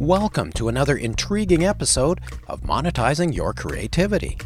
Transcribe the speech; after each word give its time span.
Welcome 0.00 0.50
to 0.52 0.68
another 0.68 0.96
intriguing 0.96 1.62
episode 1.62 2.22
of 2.48 2.62
Monetizing 2.62 3.34
Your 3.34 3.52
Creativity. 3.52 4.38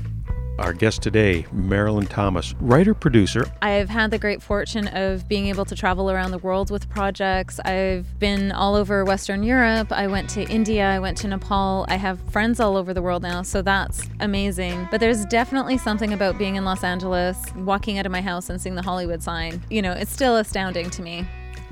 Our 0.58 0.72
guest 0.72 1.00
today, 1.00 1.46
Marilyn 1.52 2.06
Thomas, 2.06 2.54
writer 2.58 2.92
producer. 2.92 3.46
I've 3.62 3.88
had 3.88 4.10
the 4.10 4.18
great 4.18 4.42
fortune 4.42 4.88
of 4.88 5.28
being 5.28 5.46
able 5.46 5.64
to 5.66 5.76
travel 5.76 6.10
around 6.10 6.32
the 6.32 6.38
world 6.38 6.72
with 6.72 6.90
projects. 6.90 7.60
I've 7.60 8.18
been 8.18 8.50
all 8.50 8.74
over 8.74 9.04
Western 9.04 9.44
Europe. 9.44 9.92
I 9.92 10.08
went 10.08 10.28
to 10.30 10.42
India. 10.42 10.90
I 10.90 10.98
went 10.98 11.16
to 11.18 11.28
Nepal. 11.28 11.86
I 11.88 11.98
have 11.98 12.18
friends 12.32 12.58
all 12.58 12.76
over 12.76 12.92
the 12.92 13.00
world 13.00 13.22
now, 13.22 13.42
so 13.42 13.62
that's 13.62 14.08
amazing. 14.18 14.88
But 14.90 14.98
there's 14.98 15.24
definitely 15.26 15.78
something 15.78 16.12
about 16.12 16.36
being 16.36 16.56
in 16.56 16.64
Los 16.64 16.82
Angeles, 16.82 17.38
walking 17.58 17.96
out 17.98 18.06
of 18.06 18.10
my 18.10 18.22
house 18.22 18.50
and 18.50 18.60
seeing 18.60 18.74
the 18.74 18.82
Hollywood 18.82 19.22
sign. 19.22 19.62
You 19.70 19.82
know, 19.82 19.92
it's 19.92 20.12
still 20.12 20.36
astounding 20.36 20.90
to 20.90 21.00
me. 21.00 21.24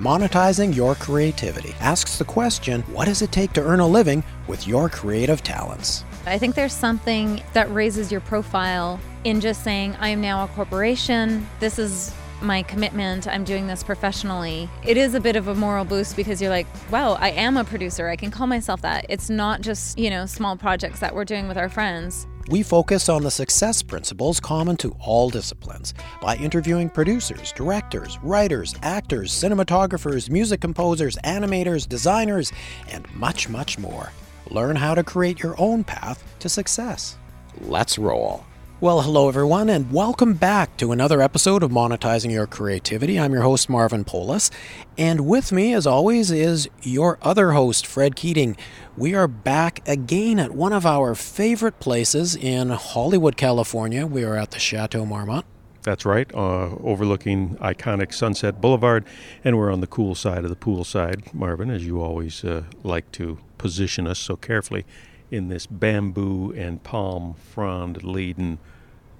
Monetizing 0.02 0.74
Your 0.74 0.96
Creativity 0.96 1.76
asks 1.78 2.18
the 2.18 2.24
question 2.24 2.82
what 2.92 3.04
does 3.04 3.22
it 3.22 3.30
take 3.30 3.52
to 3.52 3.60
earn 3.60 3.78
a 3.78 3.86
living 3.86 4.24
with 4.48 4.66
your 4.66 4.88
creative 4.88 5.44
talents? 5.44 6.04
I 6.26 6.38
think 6.38 6.56
there's 6.56 6.72
something 6.72 7.40
that 7.52 7.72
raises 7.72 8.10
your 8.10 8.20
profile 8.20 8.98
in 9.22 9.40
just 9.40 9.62
saying, 9.62 9.94
I 10.00 10.08
am 10.08 10.20
now 10.20 10.42
a 10.42 10.48
corporation. 10.48 11.46
This 11.60 11.78
is 11.78 12.12
my 12.40 12.64
commitment. 12.64 13.28
I'm 13.28 13.44
doing 13.44 13.68
this 13.68 13.84
professionally. 13.84 14.68
It 14.84 14.96
is 14.96 15.14
a 15.14 15.20
bit 15.20 15.36
of 15.36 15.46
a 15.46 15.54
moral 15.54 15.84
boost 15.84 16.16
because 16.16 16.42
you're 16.42 16.50
like, 16.50 16.66
wow, 16.90 17.12
I 17.12 17.30
am 17.30 17.56
a 17.56 17.62
producer. 17.62 18.08
I 18.08 18.16
can 18.16 18.32
call 18.32 18.48
myself 18.48 18.82
that. 18.82 19.06
It's 19.08 19.30
not 19.30 19.60
just, 19.60 19.96
you 19.96 20.10
know, 20.10 20.26
small 20.26 20.56
projects 20.56 20.98
that 20.98 21.14
we're 21.14 21.24
doing 21.24 21.46
with 21.46 21.56
our 21.56 21.68
friends. 21.68 22.26
We 22.48 22.62
focus 22.62 23.08
on 23.08 23.22
the 23.22 23.30
success 23.30 23.82
principles 23.82 24.40
common 24.40 24.76
to 24.78 24.96
all 25.00 25.30
disciplines 25.30 25.94
by 26.20 26.36
interviewing 26.36 26.90
producers, 26.90 27.52
directors, 27.52 28.18
writers, 28.22 28.74
actors, 28.82 29.32
cinematographers, 29.32 30.28
music 30.28 30.60
composers, 30.60 31.16
animators, 31.24 31.88
designers, 31.88 32.52
and 32.90 33.12
much, 33.14 33.48
much 33.48 33.78
more. 33.78 34.12
Learn 34.50 34.76
how 34.76 34.94
to 34.94 35.04
create 35.04 35.42
your 35.42 35.54
own 35.58 35.84
path 35.84 36.22
to 36.40 36.48
success. 36.48 37.16
Let's 37.60 37.98
roll. 37.98 38.44
Well, 38.82 39.02
hello 39.02 39.28
everyone, 39.28 39.68
and 39.70 39.92
welcome 39.92 40.34
back 40.34 40.76
to 40.78 40.90
another 40.90 41.22
episode 41.22 41.62
of 41.62 41.70
Monetizing 41.70 42.32
Your 42.32 42.48
Creativity. 42.48 43.16
I'm 43.16 43.32
your 43.32 43.42
host, 43.42 43.70
Marvin 43.70 44.02
Polis, 44.02 44.50
and 44.98 45.20
with 45.20 45.52
me, 45.52 45.72
as 45.72 45.86
always, 45.86 46.32
is 46.32 46.68
your 46.82 47.16
other 47.22 47.52
host, 47.52 47.86
Fred 47.86 48.16
Keating. 48.16 48.56
We 48.96 49.14
are 49.14 49.28
back 49.28 49.88
again 49.88 50.40
at 50.40 50.50
one 50.50 50.72
of 50.72 50.84
our 50.84 51.14
favorite 51.14 51.78
places 51.78 52.34
in 52.34 52.70
Hollywood, 52.70 53.36
California. 53.36 54.04
We 54.04 54.24
are 54.24 54.34
at 54.34 54.50
the 54.50 54.58
Chateau 54.58 55.06
Marmont. 55.06 55.46
That's 55.82 56.04
right, 56.04 56.28
uh, 56.34 56.74
overlooking 56.82 57.54
iconic 57.58 58.12
Sunset 58.12 58.60
Boulevard, 58.60 59.04
and 59.44 59.56
we're 59.56 59.72
on 59.72 59.80
the 59.80 59.86
cool 59.86 60.16
side 60.16 60.42
of 60.42 60.50
the 60.50 60.56
pool 60.56 60.82
side, 60.82 61.32
Marvin, 61.32 61.70
as 61.70 61.86
you 61.86 62.02
always 62.02 62.44
uh, 62.44 62.64
like 62.82 63.12
to 63.12 63.38
position 63.58 64.08
us 64.08 64.18
so 64.18 64.34
carefully 64.34 64.84
in 65.32 65.48
this 65.48 65.66
bamboo 65.66 66.52
and 66.52 66.82
palm 66.82 67.34
frond 67.34 68.04
laden 68.04 68.58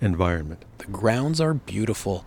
environment. 0.01 0.65
The 0.79 0.87
grounds 0.87 1.41
are 1.41 1.55
beautiful. 1.55 2.27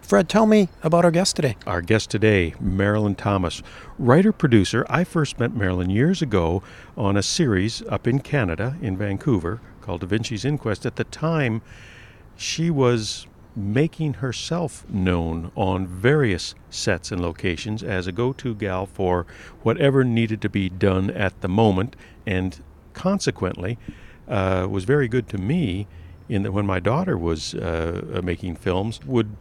Fred, 0.00 0.28
tell 0.28 0.46
me 0.46 0.68
about 0.82 1.04
our 1.04 1.10
guest 1.10 1.36
today. 1.36 1.56
Our 1.66 1.82
guest 1.82 2.10
today, 2.10 2.54
Marilyn 2.58 3.14
Thomas, 3.14 3.62
writer 3.98 4.32
producer. 4.32 4.86
I 4.88 5.04
first 5.04 5.38
met 5.38 5.54
Marilyn 5.54 5.90
years 5.90 6.22
ago 6.22 6.62
on 6.96 7.16
a 7.16 7.22
series 7.22 7.82
up 7.88 8.06
in 8.06 8.20
Canada, 8.20 8.76
in 8.80 8.96
Vancouver, 8.96 9.60
called 9.82 10.00
Da 10.00 10.06
Vinci's 10.06 10.44
Inquest. 10.44 10.86
At 10.86 10.96
the 10.96 11.04
time, 11.04 11.60
she 12.36 12.70
was 12.70 13.26
making 13.54 14.14
herself 14.14 14.88
known 14.88 15.50
on 15.56 15.86
various 15.86 16.54
sets 16.70 17.10
and 17.10 17.20
locations 17.20 17.82
as 17.82 18.06
a 18.06 18.12
go 18.12 18.32
to 18.34 18.54
gal 18.54 18.86
for 18.86 19.26
whatever 19.62 20.04
needed 20.04 20.40
to 20.42 20.48
be 20.48 20.68
done 20.68 21.10
at 21.10 21.40
the 21.40 21.48
moment, 21.48 21.96
and 22.26 22.60
consequently, 22.96 23.78
uh, 24.26 24.66
was 24.68 24.84
very 24.84 25.06
good 25.06 25.28
to 25.28 25.38
me 25.38 25.86
in 26.28 26.42
that 26.42 26.50
when 26.50 26.66
my 26.66 26.80
daughter 26.80 27.16
was 27.16 27.54
uh, 27.54 28.20
making 28.24 28.56
films, 28.56 29.00
would 29.04 29.36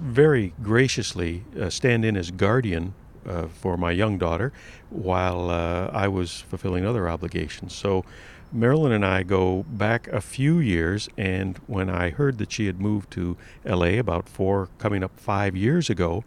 very 0.00 0.52
graciously 0.62 1.44
uh, 1.60 1.70
stand 1.70 2.04
in 2.04 2.16
as 2.16 2.30
guardian 2.32 2.94
uh, 3.26 3.46
for 3.46 3.76
my 3.76 3.92
young 3.92 4.18
daughter 4.18 4.52
while 4.90 5.50
uh, 5.50 5.88
I 5.92 6.08
was 6.08 6.40
fulfilling 6.40 6.84
other 6.84 7.08
obligations. 7.08 7.74
So 7.74 8.04
Marilyn 8.52 8.92
and 8.92 9.04
I 9.04 9.22
go 9.22 9.64
back 9.64 10.08
a 10.08 10.20
few 10.20 10.58
years, 10.58 11.08
and 11.16 11.58
when 11.66 11.90
I 11.90 12.10
heard 12.10 12.38
that 12.38 12.52
she 12.52 12.66
had 12.66 12.80
moved 12.80 13.10
to 13.12 13.36
LA 13.64 13.98
about 13.98 14.28
four, 14.28 14.68
coming 14.78 15.02
up 15.04 15.18
five 15.18 15.56
years 15.56 15.90
ago, 15.90 16.24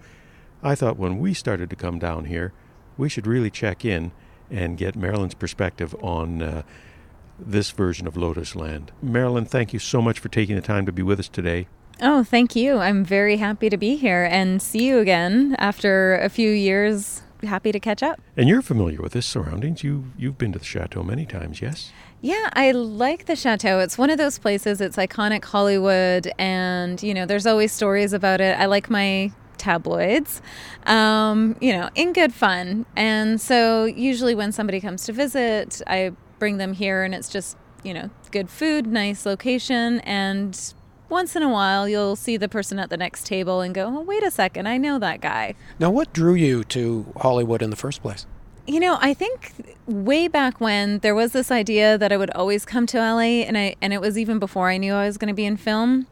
I 0.62 0.76
thought 0.76 0.98
when 0.98 1.20
we 1.20 1.34
started 1.34 1.70
to 1.70 1.76
come 1.76 2.00
down 2.00 2.26
here, 2.26 2.54
we 2.98 3.10
should 3.10 3.26
really 3.26 3.50
check 3.50 3.86
in 3.86 4.12
and 4.50 4.78
get 4.78 4.96
Marilyn's 4.96 5.34
perspective 5.34 5.96
on 6.02 6.42
uh, 6.42 6.62
this 7.38 7.72
version 7.72 8.08
of 8.08 8.18
Lotus 8.18 8.56
Land. 8.56 8.92
Marilyn, 9.02 9.46
thank 9.46 9.74
you 9.74 9.80
so 9.80 10.02
much 10.02 10.20
for 10.20 10.30
taking 10.30 10.56
the 10.56 10.62
time 10.62 10.86
to 10.86 10.92
be 10.92 11.02
with 11.02 11.20
us 11.20 11.30
today. 11.30 11.68
Oh, 12.02 12.24
thank 12.24 12.56
you. 12.56 12.78
I'm 12.78 13.04
very 13.04 13.38
happy 13.38 13.70
to 13.70 13.78
be 13.78 13.96
here 13.96 14.28
and 14.32 14.62
see 14.62 14.86
you 14.86 15.00
again 15.00 15.56
after 15.60 16.16
a 16.16 16.30
few 16.30 16.50
years. 16.50 17.24
Happy 17.44 17.72
to 17.72 17.80
catch 17.80 18.04
up. 18.04 18.20
And 18.36 18.50
you're 18.50 18.62
familiar 18.62 19.02
with 19.02 19.14
this 19.14 19.26
surroundings. 19.26 19.84
You 19.84 20.12
you've 20.18 20.38
been 20.38 20.52
to 20.54 20.60
the 20.60 20.66
chateau 20.66 21.04
many 21.04 21.26
times, 21.26 21.62
yes? 21.62 21.92
Yeah, 22.22 22.50
I 22.54 22.72
like 22.72 23.26
the 23.26 23.36
chateau. 23.36 23.80
It's 23.80 23.98
one 23.98 24.10
of 24.10 24.18
those 24.18 24.38
places. 24.40 24.82
It's 24.82 24.98
iconic 24.98 25.46
Hollywood, 25.46 26.30
and 26.38 27.02
you 27.02 27.14
know, 27.14 27.26
there's 27.26 27.46
always 27.46 27.72
stories 27.72 28.12
about 28.12 28.42
it. 28.42 28.60
I 28.60 28.66
like 28.66 28.90
my 28.90 29.32
tabloids, 29.60 30.42
um, 30.86 31.56
you 31.62 31.74
know, 31.74 31.90
in 31.94 32.14
good 32.14 32.34
fun. 32.34 32.86
And 32.96 33.40
so, 33.40 33.86
usually, 33.86 34.34
when 34.34 34.52
somebody 34.52 34.82
comes 34.82 35.06
to 35.06 35.14
visit, 35.14 35.82
I 35.86 36.14
bring 36.40 36.58
them 36.58 36.74
here, 36.74 37.04
and 37.04 37.14
it's 37.14 37.30
just 37.30 37.58
you 37.84 37.94
know, 37.94 38.10
good 38.32 38.50
food, 38.50 38.88
nice 38.88 39.26
location, 39.26 40.00
and 40.02 40.74
once 41.10 41.36
in 41.36 41.44
a 41.44 41.50
while 41.50 41.90
you'll 41.90 42.16
see 42.16 42.38
the 42.38 42.48
person 42.48 42.80
at 42.80 42.90
the 42.90 42.98
next 42.98 43.26
table 43.26 43.62
and 43.62 43.74
go, 43.74 43.88
oh, 43.88 44.02
wait 44.02 44.24
a 44.24 44.32
second, 44.32 44.68
I 44.68 44.78
know 44.78 45.00
that 45.00 45.22
guy. 45.22 45.56
Now, 45.80 45.90
what 45.90 46.14
drew 46.14 46.36
you 46.36 46.64
to 46.66 47.12
Hollywood 47.18 47.62
in 47.62 47.72
the 47.72 47.76
first 47.76 48.02
place? 48.02 48.28
You 48.68 48.80
know, 48.80 49.00
I 49.02 49.16
think 49.16 49.54
way 49.88 50.28
back 50.28 50.62
when 50.62 51.00
there 51.00 51.16
was 51.16 51.32
this 51.32 51.50
idea 51.50 51.98
that 51.98 52.12
I 52.12 52.18
would 52.18 52.30
always 52.32 52.66
come 52.66 52.86
to 52.88 53.00
LA 53.00 53.42
and 53.42 53.58
I 53.58 53.76
and 53.82 53.94
it 53.94 54.02
was 54.02 54.18
even 54.18 54.38
before 54.38 54.70
I 54.70 54.78
knew 54.78 54.94
I 54.94 55.06
was 55.06 55.18
going 55.18 55.30
to 55.30 55.34
be 55.34 55.46
in 55.46 55.58
film. 55.58 56.06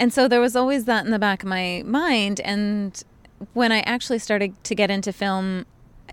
And 0.00 0.12
so 0.12 0.26
there 0.26 0.40
was 0.40 0.56
always 0.56 0.86
that 0.86 1.04
in 1.04 1.10
the 1.10 1.18
back 1.18 1.42
of 1.42 1.48
my 1.48 1.82
mind 1.84 2.40
and 2.40 3.00
when 3.52 3.70
I 3.70 3.80
actually 3.80 4.18
started 4.18 4.52
to 4.64 4.74
get 4.74 4.90
into 4.90 5.12
film 5.12 5.66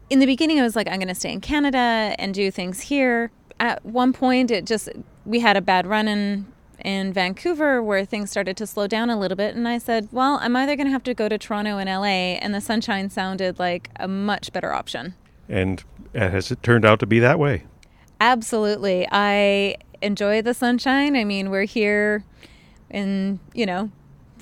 in 0.09 0.19
the 0.19 0.25
beginning 0.25 0.59
I 0.59 0.63
was 0.63 0.75
like 0.75 0.87
I'm 0.87 0.99
going 0.99 1.07
to 1.07 1.15
stay 1.15 1.31
in 1.31 1.41
Canada 1.41 2.13
and 2.19 2.33
do 2.33 2.51
things 2.51 2.81
here. 2.81 3.31
At 3.59 3.83
one 3.85 4.11
point 4.13 4.51
it 4.51 4.65
just 4.65 4.89
we 5.25 5.39
had 5.39 5.55
a 5.55 5.61
bad 5.61 5.87
run 5.87 6.07
in 6.09 6.45
in 6.83 7.11
Vancouver 7.13 7.81
where 7.81 8.05
things 8.05 8.29
started 8.29 8.55
to 8.57 8.67
slow 8.67 8.87
down 8.87 9.09
a 9.09 9.17
little 9.17 9.37
bit. 9.37 9.55
And 9.55 9.67
I 9.67 9.77
said, 9.77 10.09
well, 10.11 10.37
I'm 10.41 10.55
either 10.55 10.75
going 10.75 10.85
to 10.85 10.91
have 10.91 11.03
to 11.03 11.13
go 11.13 11.27
to 11.27 11.37
Toronto 11.37 11.77
and 11.77 11.89
LA. 11.89 12.37
And 12.39 12.53
the 12.53 12.61
sunshine 12.61 13.09
sounded 13.09 13.57
like 13.57 13.89
a 13.95 14.07
much 14.07 14.53
better 14.53 14.71
option. 14.71 15.15
And 15.49 15.83
has 16.13 16.51
it 16.51 16.61
turned 16.61 16.85
out 16.85 16.99
to 16.99 17.05
be 17.05 17.19
that 17.19 17.39
way? 17.39 17.63
Absolutely. 18.21 19.07
I 19.11 19.77
enjoy 20.01 20.41
the 20.41 20.53
sunshine. 20.53 21.15
I 21.15 21.23
mean, 21.23 21.49
we're 21.49 21.63
here 21.63 22.23
and, 22.89 23.39
you 23.53 23.65
know, 23.65 23.91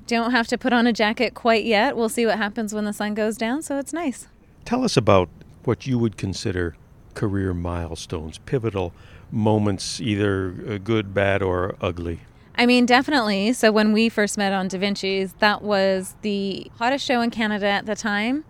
don't 0.07 0.31
have 0.31 0.47
to 0.47 0.57
put 0.57 0.73
on 0.73 0.87
a 0.87 0.93
jacket 0.93 1.33
quite 1.33 1.65
yet. 1.65 1.97
We'll 1.97 2.09
see 2.09 2.25
what 2.25 2.37
happens 2.37 2.73
when 2.73 2.85
the 2.85 2.93
sun 2.93 3.13
goes 3.13 3.37
down. 3.37 3.61
So 3.61 3.79
it's 3.79 3.93
nice. 3.93 4.27
Tell 4.63 4.83
us 4.83 4.97
about 4.97 5.29
what 5.63 5.87
you 5.87 5.97
would 5.97 6.17
consider 6.17 6.75
career 7.13 7.53
milestones, 7.53 8.37
pivotal 8.39 8.93
moments, 9.31 9.99
either 9.99 10.53
uh, 10.67 10.77
good, 10.77 11.13
bad, 11.13 11.41
or 11.41 11.75
ugly? 11.81 12.19
I 12.57 12.65
mean, 12.65 12.85
definitely. 12.85 13.53
So 13.53 13.71
when 13.71 13.91
we 13.91 14.09
first 14.09 14.37
met 14.37 14.53
on 14.53 14.67
Da 14.67 14.77
Vinci's, 14.77 15.33
that 15.39 15.61
was 15.61 16.15
the 16.21 16.71
hottest 16.77 17.05
show 17.05 17.21
in 17.21 17.31
Canada 17.31 17.67
at 17.67 17.85
the 17.85 17.95
time. 17.95 18.45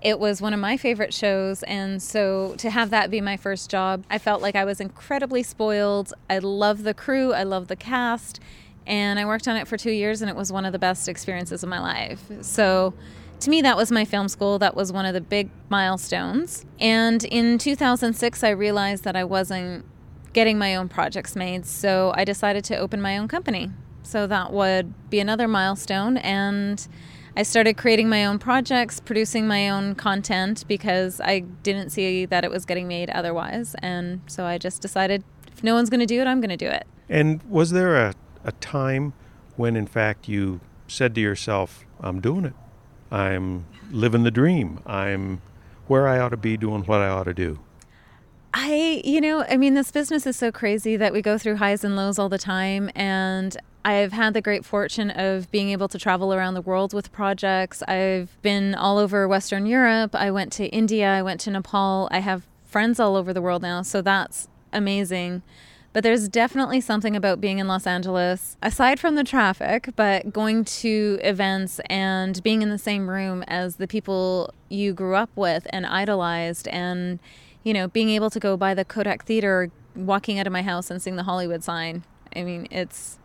It 0.00 0.18
was 0.18 0.40
one 0.42 0.52
of 0.52 0.60
my 0.60 0.76
favorite 0.76 1.14
shows, 1.14 1.62
and 1.62 2.02
so 2.02 2.54
to 2.58 2.68
have 2.68 2.90
that 2.90 3.10
be 3.10 3.22
my 3.22 3.38
first 3.38 3.70
job, 3.70 4.04
I 4.10 4.18
felt 4.18 4.42
like 4.42 4.54
I 4.54 4.66
was 4.66 4.78
incredibly 4.78 5.42
spoiled. 5.42 6.12
I 6.28 6.40
love 6.40 6.82
the 6.82 6.92
crew, 6.92 7.32
I 7.32 7.42
love 7.42 7.68
the 7.68 7.76
cast, 7.76 8.38
and 8.86 9.18
I 9.18 9.24
worked 9.24 9.48
on 9.48 9.56
it 9.56 9.68
for 9.68 9.76
two 9.76 9.90
years, 9.90 10.22
and 10.22 10.30
it 10.30 10.36
was 10.36 10.52
one 10.52 10.64
of 10.64 10.72
the 10.72 10.78
best 10.78 11.08
experiences 11.08 11.62
of 11.62 11.68
my 11.68 11.80
life. 11.80 12.22
So 12.42 12.94
to 13.40 13.50
me, 13.50 13.62
that 13.62 13.76
was 13.76 13.90
my 13.92 14.04
film 14.04 14.28
school. 14.28 14.58
That 14.58 14.74
was 14.74 14.92
one 14.92 15.06
of 15.06 15.14
the 15.14 15.20
big 15.20 15.50
milestones. 15.68 16.64
And 16.80 17.24
in 17.24 17.58
2006, 17.58 18.42
I 18.42 18.50
realized 18.50 19.04
that 19.04 19.16
I 19.16 19.24
wasn't 19.24 19.84
getting 20.32 20.58
my 20.58 20.74
own 20.76 20.88
projects 20.88 21.36
made. 21.36 21.66
So 21.66 22.12
I 22.16 22.24
decided 22.24 22.64
to 22.64 22.76
open 22.76 23.00
my 23.00 23.18
own 23.18 23.28
company. 23.28 23.70
So 24.02 24.26
that 24.26 24.52
would 24.52 24.92
be 25.10 25.20
another 25.20 25.48
milestone. 25.48 26.16
And 26.18 26.86
I 27.36 27.42
started 27.42 27.76
creating 27.76 28.08
my 28.08 28.24
own 28.24 28.38
projects, 28.38 29.00
producing 29.00 29.46
my 29.46 29.68
own 29.68 29.94
content 29.94 30.64
because 30.68 31.20
I 31.20 31.40
didn't 31.40 31.90
see 31.90 32.26
that 32.26 32.44
it 32.44 32.50
was 32.50 32.64
getting 32.64 32.86
made 32.86 33.10
otherwise. 33.10 33.74
And 33.80 34.20
so 34.26 34.44
I 34.44 34.58
just 34.58 34.82
decided 34.82 35.24
if 35.52 35.64
no 35.64 35.74
one's 35.74 35.90
going 35.90 36.00
to 36.00 36.06
do 36.06 36.20
it, 36.20 36.26
I'm 36.26 36.40
going 36.40 36.50
to 36.50 36.56
do 36.56 36.68
it. 36.68 36.86
And 37.08 37.42
was 37.44 37.70
there 37.70 37.96
a, 37.96 38.14
a 38.44 38.52
time 38.52 39.12
when, 39.56 39.76
in 39.76 39.86
fact, 39.86 40.28
you 40.28 40.60
said 40.86 41.14
to 41.14 41.20
yourself, 41.20 41.84
I'm 42.00 42.20
doing 42.20 42.44
it? 42.44 42.54
I'm 43.10 43.66
living 43.90 44.22
the 44.22 44.30
dream. 44.30 44.80
I'm 44.86 45.40
where 45.86 46.08
I 46.08 46.18
ought 46.18 46.30
to 46.30 46.36
be 46.36 46.56
doing 46.56 46.82
what 46.82 47.00
I 47.00 47.08
ought 47.08 47.24
to 47.24 47.34
do? 47.34 47.60
I, 48.52 49.02
you 49.04 49.20
know, 49.20 49.44
I 49.48 49.56
mean, 49.56 49.74
this 49.74 49.90
business 49.90 50.26
is 50.26 50.36
so 50.36 50.52
crazy 50.52 50.96
that 50.96 51.12
we 51.12 51.22
go 51.22 51.38
through 51.38 51.56
highs 51.56 51.84
and 51.84 51.96
lows 51.96 52.18
all 52.18 52.28
the 52.28 52.38
time. 52.38 52.90
And 52.94 53.56
I've 53.84 54.12
had 54.12 54.32
the 54.32 54.40
great 54.40 54.64
fortune 54.64 55.10
of 55.10 55.50
being 55.50 55.70
able 55.70 55.88
to 55.88 55.98
travel 55.98 56.32
around 56.32 56.54
the 56.54 56.62
world 56.62 56.94
with 56.94 57.12
projects. 57.12 57.82
I've 57.82 58.40
been 58.42 58.74
all 58.74 58.98
over 58.98 59.26
Western 59.26 59.66
Europe. 59.66 60.14
I 60.14 60.30
went 60.30 60.52
to 60.54 60.66
India. 60.68 61.12
I 61.12 61.22
went 61.22 61.40
to 61.42 61.50
Nepal. 61.50 62.08
I 62.10 62.20
have 62.20 62.46
friends 62.64 63.00
all 63.00 63.16
over 63.16 63.32
the 63.32 63.42
world 63.42 63.62
now. 63.62 63.82
So 63.82 64.00
that's 64.00 64.48
amazing. 64.72 65.42
But 65.94 66.02
there's 66.02 66.28
definitely 66.28 66.80
something 66.80 67.14
about 67.14 67.40
being 67.40 67.60
in 67.60 67.68
Los 67.68 67.86
Angeles, 67.86 68.56
aside 68.60 68.98
from 68.98 69.14
the 69.14 69.22
traffic, 69.22 69.90
but 69.94 70.32
going 70.32 70.64
to 70.64 71.20
events 71.22 71.80
and 71.88 72.42
being 72.42 72.62
in 72.62 72.68
the 72.68 72.78
same 72.78 73.08
room 73.08 73.44
as 73.44 73.76
the 73.76 73.86
people 73.86 74.52
you 74.68 74.92
grew 74.92 75.14
up 75.14 75.30
with 75.36 75.68
and 75.70 75.86
idolized, 75.86 76.66
and, 76.68 77.20
you 77.62 77.72
know, 77.72 77.86
being 77.86 78.10
able 78.10 78.28
to 78.28 78.40
go 78.40 78.56
by 78.56 78.74
the 78.74 78.84
Kodak 78.84 79.24
Theater, 79.24 79.70
walking 79.94 80.40
out 80.40 80.48
of 80.48 80.52
my 80.52 80.62
house 80.62 80.90
and 80.90 81.00
seeing 81.00 81.14
the 81.14 81.22
Hollywood 81.22 81.62
sign. 81.62 82.02
I 82.34 82.42
mean, 82.42 82.66
it's 82.72 83.20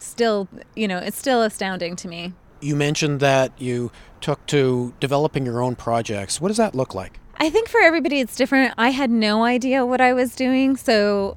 still, 0.00 0.48
you 0.74 0.88
know, 0.88 0.98
it's 0.98 1.16
still 1.16 1.42
astounding 1.42 1.94
to 1.94 2.08
me. 2.08 2.32
You 2.60 2.74
mentioned 2.74 3.20
that 3.20 3.52
you 3.58 3.92
took 4.20 4.44
to 4.46 4.92
developing 4.98 5.46
your 5.46 5.62
own 5.62 5.76
projects. 5.76 6.40
What 6.40 6.48
does 6.48 6.56
that 6.56 6.74
look 6.74 6.96
like? 6.96 7.20
I 7.36 7.48
think 7.48 7.68
for 7.68 7.80
everybody 7.80 8.18
it's 8.18 8.34
different. 8.34 8.74
I 8.76 8.90
had 8.90 9.10
no 9.10 9.44
idea 9.44 9.86
what 9.86 10.00
I 10.00 10.12
was 10.12 10.34
doing, 10.34 10.76
so 10.76 11.36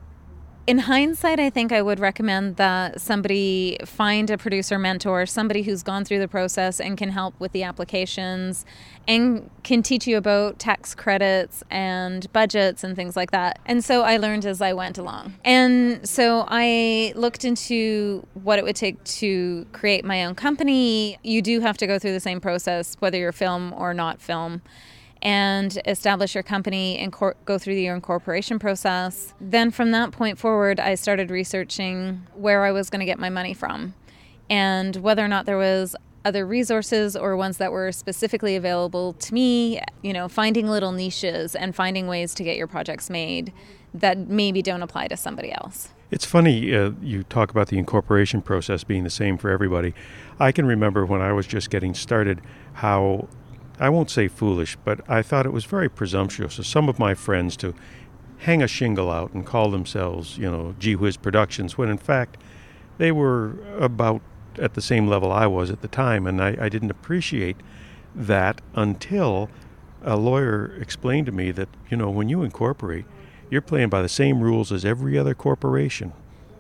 in 0.67 0.79
hindsight, 0.79 1.39
I 1.39 1.51
think 1.51 1.71
I 1.71 1.81
would 1.81 2.00
recommend 2.00 2.56
that 2.56 3.00
somebody 3.00 3.77
find 3.85 4.31
a 4.31 4.38
producer 4.38 4.79
mentor, 4.79 5.27
somebody 5.27 5.62
who's 5.62 5.83
gone 5.83 6.03
through 6.06 6.19
the 6.19 6.27
process 6.27 6.79
and 6.79 6.97
can 6.97 7.09
help 7.09 7.39
with 7.39 7.51
the 7.51 7.62
applications 7.62 8.65
and 9.07 9.50
can 9.62 9.83
teach 9.83 10.07
you 10.07 10.17
about 10.17 10.57
tax 10.57 10.95
credits 10.95 11.63
and 11.69 12.31
budgets 12.33 12.83
and 12.83 12.95
things 12.95 13.15
like 13.15 13.29
that. 13.29 13.59
And 13.67 13.85
so 13.85 14.01
I 14.01 14.17
learned 14.17 14.45
as 14.45 14.59
I 14.59 14.73
went 14.73 14.97
along. 14.97 15.35
And 15.45 16.07
so 16.07 16.45
I 16.47 17.13
looked 17.15 17.45
into 17.45 18.25
what 18.33 18.57
it 18.57 18.65
would 18.65 18.75
take 18.75 19.03
to 19.03 19.67
create 19.71 20.03
my 20.03 20.25
own 20.25 20.33
company. 20.33 21.19
You 21.23 21.44
do 21.44 21.59
have 21.59 21.77
to 21.77 21.85
go 21.85 22.00
through 22.00 22.13
the 22.13 22.19
same 22.19 22.41
process, 22.41 22.95
whether 23.00 23.19
you're 23.19 23.31
film 23.31 23.71
or 23.73 23.94
not 23.94 24.19
film 24.19 24.63
and 25.25 25.80
establish 25.86 26.36
your 26.36 26.44
company 26.44 27.00
and 27.00 27.12
cor- 27.12 27.36
go 27.45 27.57
through 27.57 27.74
your 27.74 27.95
incorporation 27.95 28.60
process. 28.60 29.33
Then 29.42 29.72
from 29.72 29.89
that 29.92 30.12
point 30.12 30.38
forward, 30.38 30.80
I 30.80 30.94
started 30.94 31.31
researching 31.31 32.22
where 32.36 32.63
I 32.63 32.72
was 32.72 32.92
going 32.92 33.00
to 33.00 33.07
get 33.07 33.18
my 33.18 33.31
money 33.31 33.56
from 33.56 33.95
and 34.51 34.95
whether 34.98 35.25
or 35.25 35.27
not 35.27 35.48
there 35.48 35.57
was 35.57 35.95
other 36.25 36.45
resources 36.45 37.16
or 37.16 37.36
ones 37.36 37.57
that 37.57 37.72
were 37.72 37.92
specifically 37.92 38.56
available 38.56 39.13
to 39.13 39.33
me, 39.33 39.81
you 40.04 40.13
know, 40.13 40.27
finding 40.27 40.68
little 40.68 40.92
niches 40.92 41.56
and 41.56 41.75
finding 41.75 42.06
ways 42.06 42.36
to 42.36 42.44
get 42.44 42.56
your 42.56 42.68
projects 42.68 43.10
made 43.10 43.51
that 43.95 44.18
maybe 44.18 44.62
don't 44.62 44.83
apply 44.83 45.07
to 45.07 45.18
somebody 45.18 45.51
else. 45.51 45.89
It's 46.12 46.25
funny 46.25 46.74
uh, 46.75 46.92
you 47.01 47.24
talk 47.24 47.50
about 47.50 47.69
the 47.69 47.80
incorporation 47.80 48.44
process 48.44 48.83
being 48.83 49.04
the 49.04 49.10
same 49.10 49.39
for 49.39 49.50
everybody. 49.50 49.95
I 50.39 50.51
can 50.51 50.68
remember 50.68 51.04
when 51.04 51.22
I 51.22 51.33
was 51.33 51.48
just 51.48 51.72
getting 51.72 51.95
started 51.95 52.42
how 52.74 53.27
I 53.80 53.89
won't 53.89 54.10
say 54.10 54.27
foolish, 54.27 54.77
but 54.83 55.01
I 55.10 55.22
thought 55.22 55.45
it 55.45 55.54
was 55.54 55.66
very 55.66 55.89
presumptuous 55.89 56.57
of 56.60 56.66
some 56.66 56.88
of 56.88 57.00
my 57.00 57.13
friends 57.13 57.57
to 57.57 57.74
hang 58.39 58.62
a 58.62 58.68
shingle 58.68 59.12
out 59.12 59.33
and 59.33 59.45
call 59.45 59.69
themselves, 59.69 60.38
you 60.38 60.50
know, 60.50 60.75
Gee 60.80 60.95
Whiz 60.95 61.18
Productions, 61.18 61.77
when 61.77 61.89
in 61.89 61.98
fact 61.98 62.38
they 62.98 63.12
were 63.12 63.56
about 63.77 64.22
at 64.57 64.74
the 64.74 64.81
same 64.81 65.07
level 65.07 65.31
I 65.31 65.48
was 65.48 65.69
at 65.69 65.81
the 65.81 65.88
time, 65.88 66.25
and 66.25 66.42
I, 66.42 66.56
I 66.60 66.69
didn't 66.69 66.92
appreciate 66.92 67.57
that 68.16 68.62
until 68.74 69.50
a 70.01 70.16
lawyer 70.16 70.77
explained 70.80 71.25
to 71.25 71.31
me 71.31 71.51
that, 71.51 71.68
you 71.89 71.98
know, 71.98 72.10
when 72.10 72.30
you 72.30 72.44
incorporate, 72.44 73.06
you're 73.50 73.62
playing 73.62 73.89
by 73.89 74.01
the 74.01 74.10
same 74.10 74.42
rules 74.42 74.72
as 74.72 74.86
every 74.86 75.18
other 75.18 75.33
corporation 75.33 76.13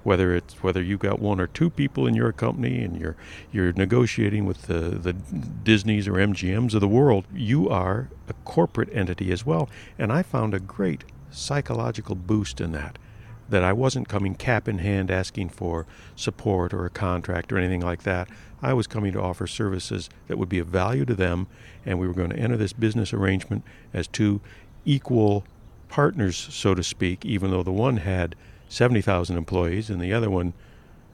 whether 0.05 0.35
it's 0.35 0.61
whether 0.61 0.83
you 0.83 0.97
got 0.97 1.19
one 1.19 1.39
or 1.41 1.47
two 1.47 1.69
people 1.69 2.05
in 2.05 2.13
your 2.13 2.31
company 2.31 2.83
and 2.83 2.95
you're 2.99 3.15
you're 3.51 3.73
negotiating 3.73 4.45
with 4.45 4.63
the 4.63 4.91
the 4.91 5.13
Disneys 5.13 6.07
or 6.07 6.13
MGMs 6.13 6.75
of 6.75 6.81
the 6.81 6.87
world, 6.87 7.25
you 7.33 7.67
are 7.69 8.09
a 8.29 8.33
corporate 8.45 8.89
entity 8.93 9.31
as 9.31 9.45
well. 9.45 9.67
And 9.97 10.13
I 10.13 10.21
found 10.21 10.53
a 10.53 10.59
great 10.59 11.03
psychological 11.31 12.13
boost 12.13 12.61
in 12.61 12.71
that. 12.73 12.99
That 13.49 13.63
I 13.63 13.73
wasn't 13.73 14.07
coming 14.07 14.35
cap 14.35 14.67
in 14.67 14.77
hand 14.77 15.09
asking 15.09 15.49
for 15.49 15.87
support 16.15 16.71
or 16.71 16.85
a 16.85 16.89
contract 16.91 17.51
or 17.51 17.57
anything 17.57 17.81
like 17.81 18.03
that. 18.03 18.29
I 18.61 18.73
was 18.73 18.87
coming 18.87 19.11
to 19.13 19.21
offer 19.21 19.47
services 19.47 20.09
that 20.27 20.37
would 20.37 20.49
be 20.49 20.59
of 20.59 20.67
value 20.67 21.05
to 21.05 21.15
them, 21.15 21.47
and 21.83 21.99
we 21.99 22.07
were 22.07 22.13
going 22.13 22.31
to 22.31 22.39
enter 22.39 22.57
this 22.57 22.73
business 22.73 23.13
arrangement 23.13 23.63
as 23.93 24.07
two 24.07 24.41
equal 24.83 25.45
partners, 25.89 26.35
so 26.35 26.73
to 26.73 26.83
speak, 26.83 27.25
even 27.25 27.51
though 27.51 27.63
the 27.63 27.71
one 27.71 27.97
had 27.97 28.35
70,000 28.69 29.37
employees, 29.37 29.89
and 29.89 30.01
the 30.01 30.13
other 30.13 30.29
one 30.29 30.53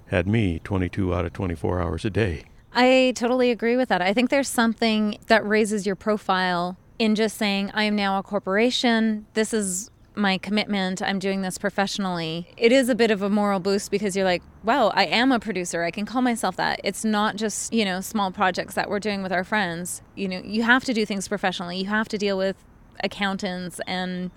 had 0.07 0.27
me 0.27 0.59
22 0.63 1.13
out 1.13 1.25
of 1.25 1.33
24 1.33 1.81
hours 1.81 2.05
a 2.05 2.09
day. 2.09 2.43
I 2.73 3.13
totally 3.15 3.51
agree 3.51 3.75
with 3.75 3.89
that. 3.89 4.01
I 4.01 4.13
think 4.13 4.29
there's 4.29 4.47
something 4.47 5.17
that 5.27 5.45
raises 5.45 5.85
your 5.85 5.95
profile 5.95 6.77
in 6.99 7.15
just 7.15 7.37
saying, 7.37 7.71
I 7.73 7.83
am 7.83 7.95
now 7.95 8.17
a 8.17 8.23
corporation. 8.23 9.25
This 9.33 9.53
is 9.53 9.89
my 10.15 10.37
commitment. 10.37 11.01
I'm 11.01 11.19
doing 11.19 11.41
this 11.41 11.57
professionally. 11.57 12.47
It 12.57 12.71
is 12.71 12.89
a 12.89 12.95
bit 12.95 13.11
of 13.11 13.21
a 13.21 13.29
moral 13.29 13.59
boost 13.59 13.91
because 13.91 14.15
you're 14.15 14.25
like, 14.25 14.43
wow, 14.63 14.91
I 14.93 15.05
am 15.05 15.31
a 15.31 15.39
producer. 15.39 15.83
I 15.83 15.91
can 15.91 16.05
call 16.05 16.21
myself 16.21 16.57
that. 16.57 16.79
It's 16.83 17.03
not 17.05 17.37
just, 17.37 17.73
you 17.73 17.85
know, 17.85 18.01
small 18.01 18.31
projects 18.31 18.75
that 18.75 18.89
we're 18.89 18.99
doing 18.99 19.23
with 19.23 19.31
our 19.31 19.43
friends. 19.43 20.01
You 20.15 20.27
know, 20.27 20.41
you 20.43 20.63
have 20.63 20.83
to 20.85 20.93
do 20.93 21.05
things 21.05 21.27
professionally. 21.27 21.77
You 21.77 21.85
have 21.87 22.09
to 22.09 22.17
deal 22.17 22.37
with 22.37 22.57
accountants 23.03 23.79
and 23.87 24.31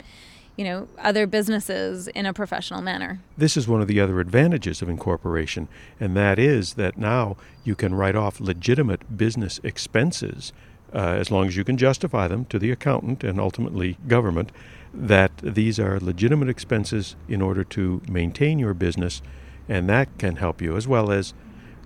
you 0.56 0.65
know, 0.65 0.89
other 0.99 1.27
businesses 1.27 2.09
in 2.09 2.27
a 2.27 2.33
professional 2.33 2.81
manner. 2.81 3.21
This 3.37 3.56
is 3.56 3.67
one 3.67 3.81
of 3.81 3.89
the 3.89 4.01
other 4.01 4.21
advantages 4.21 4.83
of 4.83 4.89
incorporation, 4.89 5.69
and 5.99 6.17
that 6.17 6.39
is 6.39 6.75
that 6.75 6.97
now 6.97 7.37
you 7.65 7.75
can 7.75 7.95
write 7.95 8.15
off 8.15 8.41
legitimate 8.41 9.17
business 9.17 9.61
expenses 9.65 10.53
uh, 10.95 10.99
as 10.99 11.31
long 11.31 11.49
as 11.49 11.56
you 11.56 11.65
can 11.65 11.77
justify 11.77 12.29
them 12.29 12.45
to 12.47 12.59
the 12.59 12.71
accountant 12.71 13.25
and 13.25 13.41
ultimately 13.41 13.99
government 14.06 14.53
that 14.93 15.33
these 15.39 15.81
are 15.81 15.99
legitimate 15.99 16.49
expenses 16.49 17.17
in 17.29 17.43
order 17.43 17.65
to 17.65 18.01
maintain 18.09 18.61
your 18.61 18.75
business, 18.75 19.21
and 19.69 19.89
that 19.89 20.09
can 20.19 20.37
help 20.37 20.62
you 20.62 20.77
as 20.77 20.87
well 20.87 21.11
as 21.11 21.35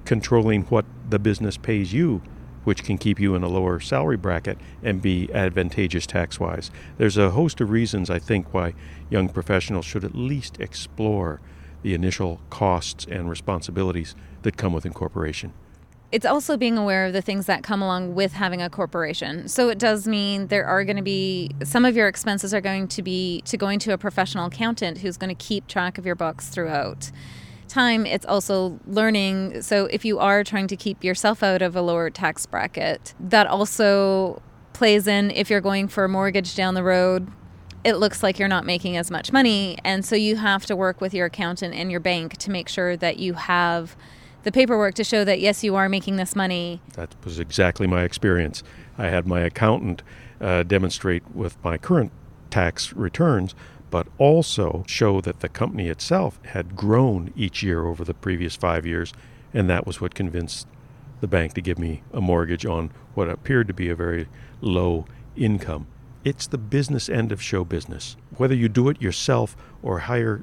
controlling 0.05 0.63
what 0.65 0.85
the 1.09 1.19
business 1.19 1.57
pays 1.57 1.93
you 1.93 2.21
which 2.69 2.85
can 2.85 2.99
keep 2.99 3.19
you 3.19 3.35
in 3.35 3.43
a 3.43 3.49
lower 3.49 3.81
salary 3.81 4.19
bracket 4.19 4.59
and 4.83 5.01
be 5.01 5.33
advantageous 5.33 6.07
tax 6.07 6.39
wise. 6.39 6.71
There's 6.99 7.17
a 7.17 7.31
host 7.31 7.63
of 7.63 7.71
reasons, 7.71 8.11
I 8.11 8.19
think, 8.19 8.53
why 8.53 8.75
young 9.09 9.31
professionals 9.31 9.87
should 9.87 10.05
at 10.05 10.15
least 10.15 10.61
explore 10.61 11.41
the 11.81 11.95
initial 11.95 12.43
costs 12.51 13.07
and 13.11 13.31
responsibilities 13.31 14.15
that 14.43 14.59
come 14.59 14.75
with 14.75 14.85
incorporation. 14.85 15.55
It's 16.13 16.27
also 16.27 16.59
being 16.59 16.77
aware 16.77 17.07
of 17.07 17.15
the 17.15 17.23
things 17.23 17.47
that 17.47 17.63
come 17.63 17.81
along 17.81 18.15
with 18.15 18.35
having 18.35 18.61
a 18.61 18.69
corporation. 18.69 19.49
So 19.49 19.71
it 19.71 19.79
does 19.79 20.07
mean 20.07 20.49
there 20.49 20.67
are 20.67 20.85
going 20.85 20.97
to 20.99 21.03
be 21.03 21.51
some 21.65 21.87
of 21.87 21.97
your 21.97 22.07
expenses 22.07 22.53
are 22.53 22.61
going 22.61 22.89
to 22.89 23.03
be 23.03 23.41
to 23.47 23.57
going 23.57 23.79
to 23.79 23.95
a 23.95 23.99
professional 23.99 24.49
accountant 24.49 24.99
who's 24.99 25.17
going 25.17 25.35
to 25.35 25.43
keep 25.43 25.69
track 25.69 25.97
of 25.97 26.05
your 26.05 26.17
books 26.17 26.49
throughout 26.49 27.11
time, 27.69 28.07
it's 28.07 28.27
also 28.27 28.79
learning. 28.87 29.63
So 29.63 29.87
if 29.87 30.05
you 30.05 30.19
are 30.19 30.43
trying 30.43 30.67
to 30.69 30.77
keep 30.77 31.05
yourself 31.05 31.43
out 31.43 31.63
of 31.63 31.77
a 31.77 31.83
lower 31.83 32.11
tax 32.11 32.47
bracket, 32.47 33.15
that 33.21 33.47
also 33.47 34.43
plays 34.73 35.07
in 35.07 35.31
if 35.31 35.51
you're 35.51 35.61
going 35.61 35.89
for 35.89 36.05
a 36.05 36.09
mortgage 36.09 36.55
down 36.55 36.75
the 36.75 36.83
road. 36.83 37.29
It 37.85 37.95
looks 37.95 38.23
like 38.23 38.39
you're 38.39 38.49
not 38.49 38.67
making 38.67 38.97
as 38.97 39.11
much 39.11 39.33
money. 39.33 39.79
And 39.85 40.05
so 40.05 40.17
you 40.17 40.37
have 40.37 40.67
to 40.67 40.77
work 40.77 41.01
with 41.01 41.15
your 41.15 41.27
accountant 41.27 41.75
and 41.75 41.91
your 41.91 42.01
bank 42.01 42.37
to 42.39 42.51
make 42.51 42.69
sure 42.69 42.97
that 42.97 43.19
you 43.19 43.35
have 43.35 43.97
the 44.43 44.53
paperwork 44.53 44.95
to 44.95 45.05
show 45.05 45.25
that, 45.25 45.41
yes, 45.41 45.65
you 45.65 45.75
are 45.77 45.89
making 45.89 46.17
this 46.17 46.35
money. 46.35 46.81
That 46.95 47.15
was 47.25 47.39
exactly 47.39 47.87
my 47.87 48.03
experience. 48.03 48.63
I 48.97 49.07
had 49.07 49.27
my 49.27 49.41
accountant 49.41 50.03
uh, 50.41 50.63
demonstrate 50.63 51.23
with 51.35 51.63
my 51.65 51.77
current 51.77 52.13
tax 52.51 52.93
returns 52.93 53.55
but 53.91 54.07
also 54.19 54.85
show 54.87 55.21
that 55.21 55.41
the 55.41 55.49
company 55.49 55.89
itself 55.89 56.39
had 56.47 56.77
grown 56.77 57.33
each 57.37 57.63
year 57.63 57.87
over 57.87 58.05
the 58.05 58.15
previous 58.15 58.57
five 58.57 58.85
years, 58.87 59.13
and 59.55 59.69
that 59.69 59.87
was 59.87 60.01
what 60.01 60.15
convinced 60.15 60.67
the 61.21 61.27
bank 61.27 61.55
to 61.55 61.61
give 61.61 61.79
me 61.79 62.03
a 62.13 62.21
mortgage 62.21 62.65
on 62.65 62.91
what 63.15 63.29
appeared 63.29 63.67
to 63.69 63.75
be 63.75 63.89
a 63.89 63.95
very 63.97 64.29
low 64.61 65.05
income. 65.37 65.87
It's 66.25 66.47
the 66.47 66.59
business 66.59 67.09
end 67.09 67.33
of 67.33 67.43
show 67.43 67.65
business. 67.65 68.17
Whether 68.37 68.55
you 68.55 68.69
do 68.69 68.89
it 68.89 69.01
yourself 69.01 69.57
or 69.83 70.01
hire 70.01 70.43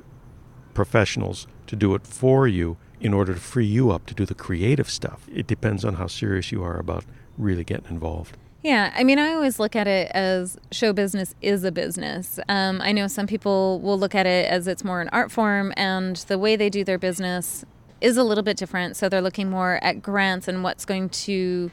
professionals 0.73 1.47
to 1.67 1.75
do 1.75 1.95
it 1.95 2.05
for 2.05 2.47
you 2.47 2.77
in 2.99 3.13
order 3.13 3.33
to 3.33 3.39
free 3.39 3.65
you 3.65 3.91
up 3.91 4.05
to 4.07 4.13
do 4.13 4.25
the 4.25 4.33
creative 4.33 4.89
stuff, 4.89 5.27
it 5.31 5.47
depends 5.47 5.85
on 5.85 5.95
how 5.95 6.07
serious 6.07 6.51
you 6.51 6.63
are 6.63 6.79
about 6.79 7.05
really 7.37 7.63
getting 7.63 7.89
involved. 7.89 8.37
Yeah, 8.65 8.91
I 8.95 9.03
mean, 9.03 9.19
I 9.19 9.31
always 9.31 9.59
look 9.59 9.75
at 9.75 9.85
it 9.87 10.09
as 10.15 10.57
show 10.71 10.91
business 10.91 11.35
is 11.39 11.63
a 11.63 11.71
business. 11.71 12.39
Um, 12.49 12.81
I 12.81 12.93
know 12.93 13.05
some 13.05 13.27
people 13.27 13.79
will 13.79 13.99
look 13.99 14.15
at 14.15 14.25
it 14.25 14.49
as 14.49 14.67
it's 14.67 14.83
more 14.83 15.01
an 15.01 15.09
art 15.13 15.31
form, 15.31 15.71
and 15.77 16.15
the 16.15 16.39
way 16.39 16.55
they 16.55 16.71
do 16.71 16.83
their 16.83 16.97
business 16.97 17.63
is 18.01 18.17
a 18.17 18.23
little 18.23 18.43
bit 18.43 18.57
different. 18.57 18.97
So 18.97 19.07
they're 19.07 19.21
looking 19.21 19.51
more 19.51 19.77
at 19.83 20.01
grants 20.01 20.47
and 20.47 20.63
what's 20.63 20.83
going 20.83 21.09
to 21.09 21.69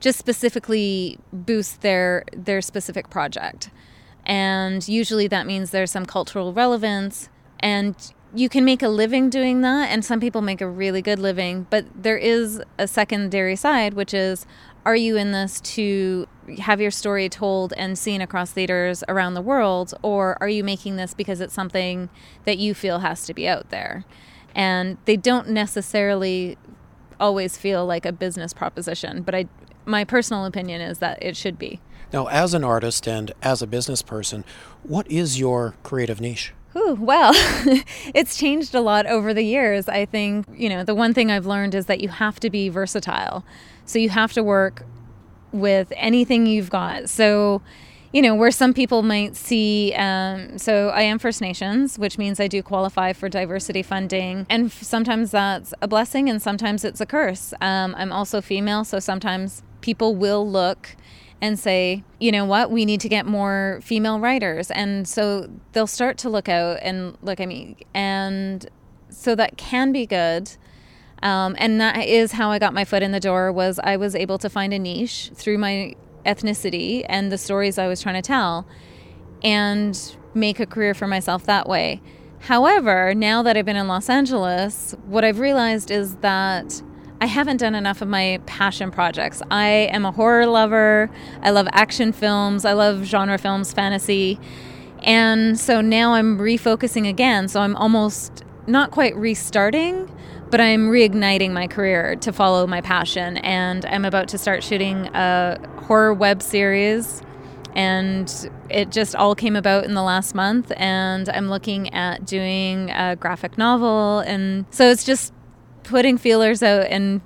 just 0.00 0.18
specifically 0.18 1.18
boost 1.32 1.80
their 1.80 2.24
their 2.34 2.60
specific 2.60 3.08
project. 3.08 3.70
And 4.26 4.86
usually 4.86 5.28
that 5.28 5.46
means 5.46 5.70
there's 5.70 5.90
some 5.90 6.04
cultural 6.04 6.52
relevance. 6.52 7.30
And 7.60 7.96
you 8.34 8.50
can 8.50 8.62
make 8.66 8.82
a 8.82 8.88
living 8.88 9.30
doing 9.30 9.62
that. 9.62 9.88
And 9.88 10.04
some 10.04 10.20
people 10.20 10.42
make 10.42 10.60
a 10.60 10.68
really 10.68 11.00
good 11.00 11.18
living. 11.18 11.66
But 11.70 11.86
there 11.94 12.18
is 12.18 12.60
a 12.76 12.86
secondary 12.86 13.56
side, 13.56 13.94
which 13.94 14.12
is 14.12 14.44
are 14.86 14.96
you 14.96 15.16
in 15.16 15.32
this 15.32 15.60
to 15.60 16.28
have 16.60 16.80
your 16.80 16.92
story 16.92 17.28
told 17.28 17.72
and 17.76 17.98
seen 17.98 18.20
across 18.20 18.52
theaters 18.52 19.02
around 19.08 19.34
the 19.34 19.42
world? 19.42 19.92
Or 20.00 20.38
are 20.40 20.48
you 20.48 20.62
making 20.62 20.94
this 20.94 21.12
because 21.12 21.40
it's 21.40 21.52
something 21.52 22.08
that 22.44 22.56
you 22.58 22.72
feel 22.72 23.00
has 23.00 23.26
to 23.26 23.34
be 23.34 23.48
out 23.48 23.70
there? 23.70 24.04
And 24.54 24.96
they 25.04 25.16
don't 25.16 25.48
necessarily 25.48 26.56
always 27.18 27.58
feel 27.58 27.84
like 27.84 28.06
a 28.06 28.12
business 28.12 28.54
proposition, 28.54 29.22
but 29.22 29.34
I 29.34 29.48
my 29.86 30.04
personal 30.04 30.44
opinion 30.44 30.80
is 30.80 30.98
that 30.98 31.22
it 31.22 31.36
should 31.36 31.58
be. 31.58 31.80
Now, 32.12 32.26
as 32.26 32.54
an 32.54 32.64
artist 32.64 33.06
and 33.06 33.32
as 33.42 33.62
a 33.62 33.66
business 33.66 34.02
person, 34.02 34.44
what 34.82 35.10
is 35.10 35.38
your 35.38 35.74
creative 35.82 36.20
niche? 36.20 36.52
Ooh, 36.76 36.98
well, 37.00 37.32
it's 38.14 38.36
changed 38.36 38.74
a 38.74 38.80
lot 38.80 39.06
over 39.06 39.32
the 39.32 39.42
years. 39.42 39.88
I 39.88 40.04
think, 40.04 40.46
you 40.54 40.68
know, 40.68 40.84
the 40.84 40.94
one 40.94 41.14
thing 41.14 41.30
I've 41.30 41.46
learned 41.46 41.74
is 41.74 41.86
that 41.86 42.00
you 42.00 42.08
have 42.08 42.38
to 42.40 42.50
be 42.50 42.68
versatile. 42.68 43.44
So 43.86 43.98
you 43.98 44.10
have 44.10 44.32
to 44.34 44.42
work 44.42 44.84
with 45.52 45.92
anything 45.96 46.44
you've 46.46 46.68
got. 46.68 47.08
So, 47.08 47.62
you 48.12 48.20
know, 48.20 48.34
where 48.34 48.50
some 48.50 48.74
people 48.74 49.02
might 49.02 49.36
see, 49.36 49.94
um, 49.94 50.58
so 50.58 50.90
I 50.90 51.02
am 51.02 51.18
First 51.18 51.40
Nations, 51.40 51.98
which 51.98 52.18
means 52.18 52.40
I 52.40 52.46
do 52.46 52.62
qualify 52.62 53.12
for 53.14 53.28
diversity 53.28 53.82
funding. 53.82 54.46
And 54.50 54.70
sometimes 54.70 55.30
that's 55.30 55.72
a 55.80 55.88
blessing 55.88 56.28
and 56.28 56.42
sometimes 56.42 56.84
it's 56.84 57.00
a 57.00 57.06
curse. 57.06 57.54
Um, 57.60 57.94
I'm 57.96 58.12
also 58.12 58.40
female, 58.42 58.84
so 58.84 58.98
sometimes 58.98 59.62
people 59.80 60.14
will 60.14 60.46
look 60.48 60.96
and 61.40 61.58
say, 61.58 62.02
you 62.18 62.32
know 62.32 62.44
what, 62.44 62.70
we 62.70 62.84
need 62.84 63.00
to 63.00 63.08
get 63.08 63.26
more 63.26 63.80
female 63.82 64.18
writers. 64.20 64.70
And 64.70 65.06
so 65.06 65.50
they'll 65.72 65.86
start 65.86 66.18
to 66.18 66.30
look 66.30 66.48
out 66.48 66.78
and 66.82 67.16
look 67.22 67.40
at 67.40 67.48
me. 67.48 67.76
And 67.94 68.66
so 69.10 69.34
that 69.34 69.56
can 69.56 69.92
be 69.92 70.06
good. 70.06 70.50
Um, 71.22 71.56
and 71.58 71.80
that 71.80 72.06
is 72.06 72.32
how 72.32 72.50
I 72.50 72.58
got 72.58 72.74
my 72.74 72.84
foot 72.84 73.02
in 73.02 73.12
the 73.12 73.20
door 73.20 73.52
was 73.52 73.78
I 73.82 73.96
was 73.96 74.14
able 74.14 74.38
to 74.38 74.50
find 74.50 74.72
a 74.72 74.78
niche 74.78 75.30
through 75.34 75.58
my 75.58 75.94
ethnicity 76.24 77.04
and 77.08 77.30
the 77.30 77.38
stories 77.38 77.78
I 77.78 77.86
was 77.86 78.02
trying 78.02 78.16
to 78.16 78.22
tell 78.22 78.66
and 79.42 80.16
make 80.34 80.60
a 80.60 80.66
career 80.66 80.94
for 80.94 81.06
myself 81.06 81.44
that 81.44 81.68
way. 81.68 82.02
However, 82.40 83.14
now 83.14 83.42
that 83.42 83.56
I've 83.56 83.64
been 83.64 83.76
in 83.76 83.88
Los 83.88 84.08
Angeles, 84.08 84.94
what 85.06 85.24
I've 85.24 85.38
realized 85.38 85.90
is 85.90 86.16
that 86.16 86.82
I 87.18 87.26
haven't 87.26 87.58
done 87.58 87.74
enough 87.74 88.02
of 88.02 88.08
my 88.08 88.40
passion 88.44 88.90
projects. 88.90 89.40
I 89.50 89.68
am 89.90 90.04
a 90.04 90.12
horror 90.12 90.46
lover. 90.46 91.10
I 91.42 91.50
love 91.50 91.66
action 91.72 92.12
films. 92.12 92.64
I 92.66 92.74
love 92.74 93.04
genre 93.04 93.38
films, 93.38 93.72
fantasy. 93.72 94.38
And 95.02 95.58
so 95.58 95.80
now 95.80 96.12
I'm 96.12 96.38
refocusing 96.38 97.08
again. 97.08 97.48
So 97.48 97.60
I'm 97.60 97.74
almost 97.76 98.44
not 98.66 98.90
quite 98.90 99.16
restarting, 99.16 100.14
but 100.50 100.60
I'm 100.60 100.90
reigniting 100.90 101.52
my 101.52 101.66
career 101.66 102.16
to 102.16 102.32
follow 102.32 102.66
my 102.66 102.82
passion. 102.82 103.38
And 103.38 103.86
I'm 103.86 104.04
about 104.04 104.28
to 104.28 104.38
start 104.38 104.62
shooting 104.62 105.06
a 105.14 105.58
horror 105.84 106.12
web 106.12 106.42
series. 106.42 107.22
And 107.74 108.50
it 108.68 108.90
just 108.90 109.14
all 109.14 109.34
came 109.34 109.56
about 109.56 109.84
in 109.84 109.94
the 109.94 110.02
last 110.02 110.34
month. 110.34 110.70
And 110.76 111.30
I'm 111.30 111.48
looking 111.48 111.94
at 111.94 112.26
doing 112.26 112.90
a 112.90 113.16
graphic 113.16 113.56
novel. 113.56 114.18
And 114.20 114.66
so 114.70 114.90
it's 114.90 115.04
just 115.04 115.32
putting 115.86 116.18
feelers 116.18 116.62
out 116.62 116.86
and 116.86 117.20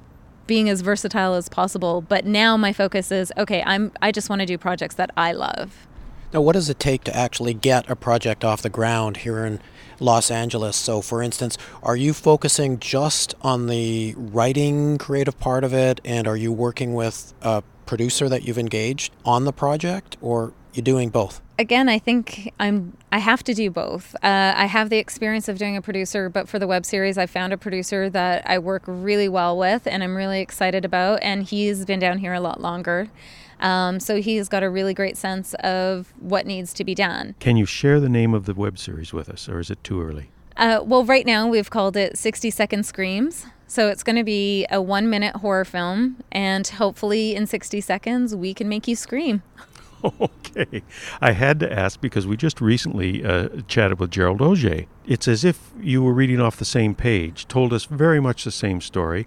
being 0.47 0.69
as 0.69 0.81
versatile 0.81 1.35
as 1.35 1.49
possible. 1.49 2.01
But 2.03 2.25
now 2.25 2.57
my 2.57 2.73
focus 2.73 3.11
is 3.11 3.33
okay, 3.37 3.63
I'm 3.67 3.93
I 4.01 4.13
just 4.13 4.29
want 4.29 4.41
to 4.41 4.47
do 4.47 4.59
projects 4.59 4.95
that 4.97 5.11
I 5.17 5.33
love. 5.33 5.87
Now, 6.33 6.41
what 6.41 6.53
does 6.53 6.69
it 6.69 6.79
take 6.79 7.03
to 7.05 7.17
actually 7.17 7.55
get 7.55 7.91
a 7.91 7.97
project 7.97 8.45
off 8.45 8.63
the 8.63 8.71
ground 8.71 9.19
here 9.19 9.45
in 9.45 9.61
Los 9.99 10.31
Angeles? 10.31 10.77
So, 10.77 11.01
for 11.03 11.23
instance, 11.23 11.59
are 11.83 11.97
you 11.97 12.13
focusing 12.13 12.79
just 12.79 13.35
on 13.43 13.67
the 13.67 14.15
writing 14.17 14.97
creative 14.97 15.41
part 15.41 15.65
of 15.65 15.75
it, 15.75 16.01
and 16.05 16.29
are 16.29 16.37
you 16.37 16.53
working 16.53 16.95
with 16.95 17.35
a 17.43 17.65
producer 17.85 18.29
that 18.29 18.45
you've 18.45 18.59
engaged 18.59 19.13
on 19.25 19.45
the 19.45 19.53
project, 19.53 20.17
or 20.21 20.53
you 20.73 20.83
doing 20.83 21.11
both? 21.11 21.41
Again, 21.59 21.89
I 21.89 21.99
think 21.99 22.53
I'm. 22.59 22.97
I 23.13 23.19
have 23.19 23.43
to 23.45 23.55
do 23.55 23.71
both. 23.71 24.15
Uh, 24.23 24.55
I 24.57 24.67
have 24.67 24.89
the 24.89 24.99
experience 24.99 25.49
of 25.49 25.59
doing 25.59 25.77
a 25.77 25.83
producer, 25.83 26.29
but 26.29 26.49
for 26.49 26.59
the 26.59 26.67
web 26.67 26.87
series, 26.87 27.19
I 27.19 27.27
found 27.27 27.53
a 27.53 27.59
producer 27.59 28.09
that 28.11 28.49
I 28.49 28.59
work 28.59 28.83
really 28.87 29.29
well 29.29 29.57
with, 29.59 29.87
and 29.87 30.03
I'm 30.03 30.17
really 30.17 30.41
excited 30.41 30.85
about. 30.85 31.23
And 31.23 31.43
he's 31.43 31.85
been 31.85 32.01
down 32.01 32.19
here 32.19 32.33
a 32.33 32.41
lot 32.41 32.61
longer, 32.61 33.09
um, 33.61 34.01
so 34.01 34.21
he's 34.23 34.49
got 34.49 34.63
a 34.63 34.71
really 34.71 34.95
great 34.95 35.17
sense 35.17 35.55
of 35.55 36.13
what 36.19 36.47
needs 36.47 36.73
to 36.75 36.85
be 36.85 36.95
done. 36.95 37.35
Can 37.41 37.57
you 37.57 37.67
share 37.67 38.01
the 38.01 38.09
name 38.09 38.33
of 38.33 38.47
the 38.47 38.55
web 38.55 38.79
series 38.79 39.13
with 39.13 39.29
us, 39.29 39.49
or 39.49 39.61
is 39.61 39.71
it 39.71 39.83
too 39.85 40.01
early? 40.01 40.31
Uh, 40.57 40.81
well, 40.85 41.05
right 41.05 41.27
now 41.27 41.47
we've 41.49 41.71
called 41.71 41.97
it 41.97 42.19
60 42.19 42.51
Second 42.51 42.85
Screams. 42.85 43.47
So 43.67 43.87
it's 43.87 44.03
going 44.03 44.17
to 44.17 44.25
be 44.25 44.67
a 44.69 44.83
one 44.83 45.09
minute 45.09 45.37
horror 45.37 45.65
film, 45.65 46.17
and 46.33 46.67
hopefully 46.67 47.37
in 47.37 47.47
60 47.47 47.81
seconds 47.81 48.35
we 48.35 48.53
can 48.53 48.69
make 48.69 48.89
you 48.89 48.97
scream. 48.97 49.43
Okay. 50.51 50.83
I 51.21 51.33
had 51.33 51.61
to 51.61 51.73
ask 51.73 52.01
because 52.01 52.27
we 52.27 52.37
just 52.37 52.61
recently 52.61 53.25
uh, 53.25 53.49
chatted 53.69 54.01
with 54.01 54.11
Gerald 54.11 54.41
Auger. 54.41 54.87
It's 55.07 55.29
as 55.29 55.45
if 55.45 55.71
you 55.81 56.03
were 56.03 56.13
reading 56.13 56.41
off 56.41 56.57
the 56.57 56.65
same 56.65 56.95
page, 56.95 57.47
told 57.47 57.73
us 57.73 57.85
very 57.85 58.19
much 58.19 58.45
the 58.45 58.51
same 58.51 58.81
story, 58.81 59.27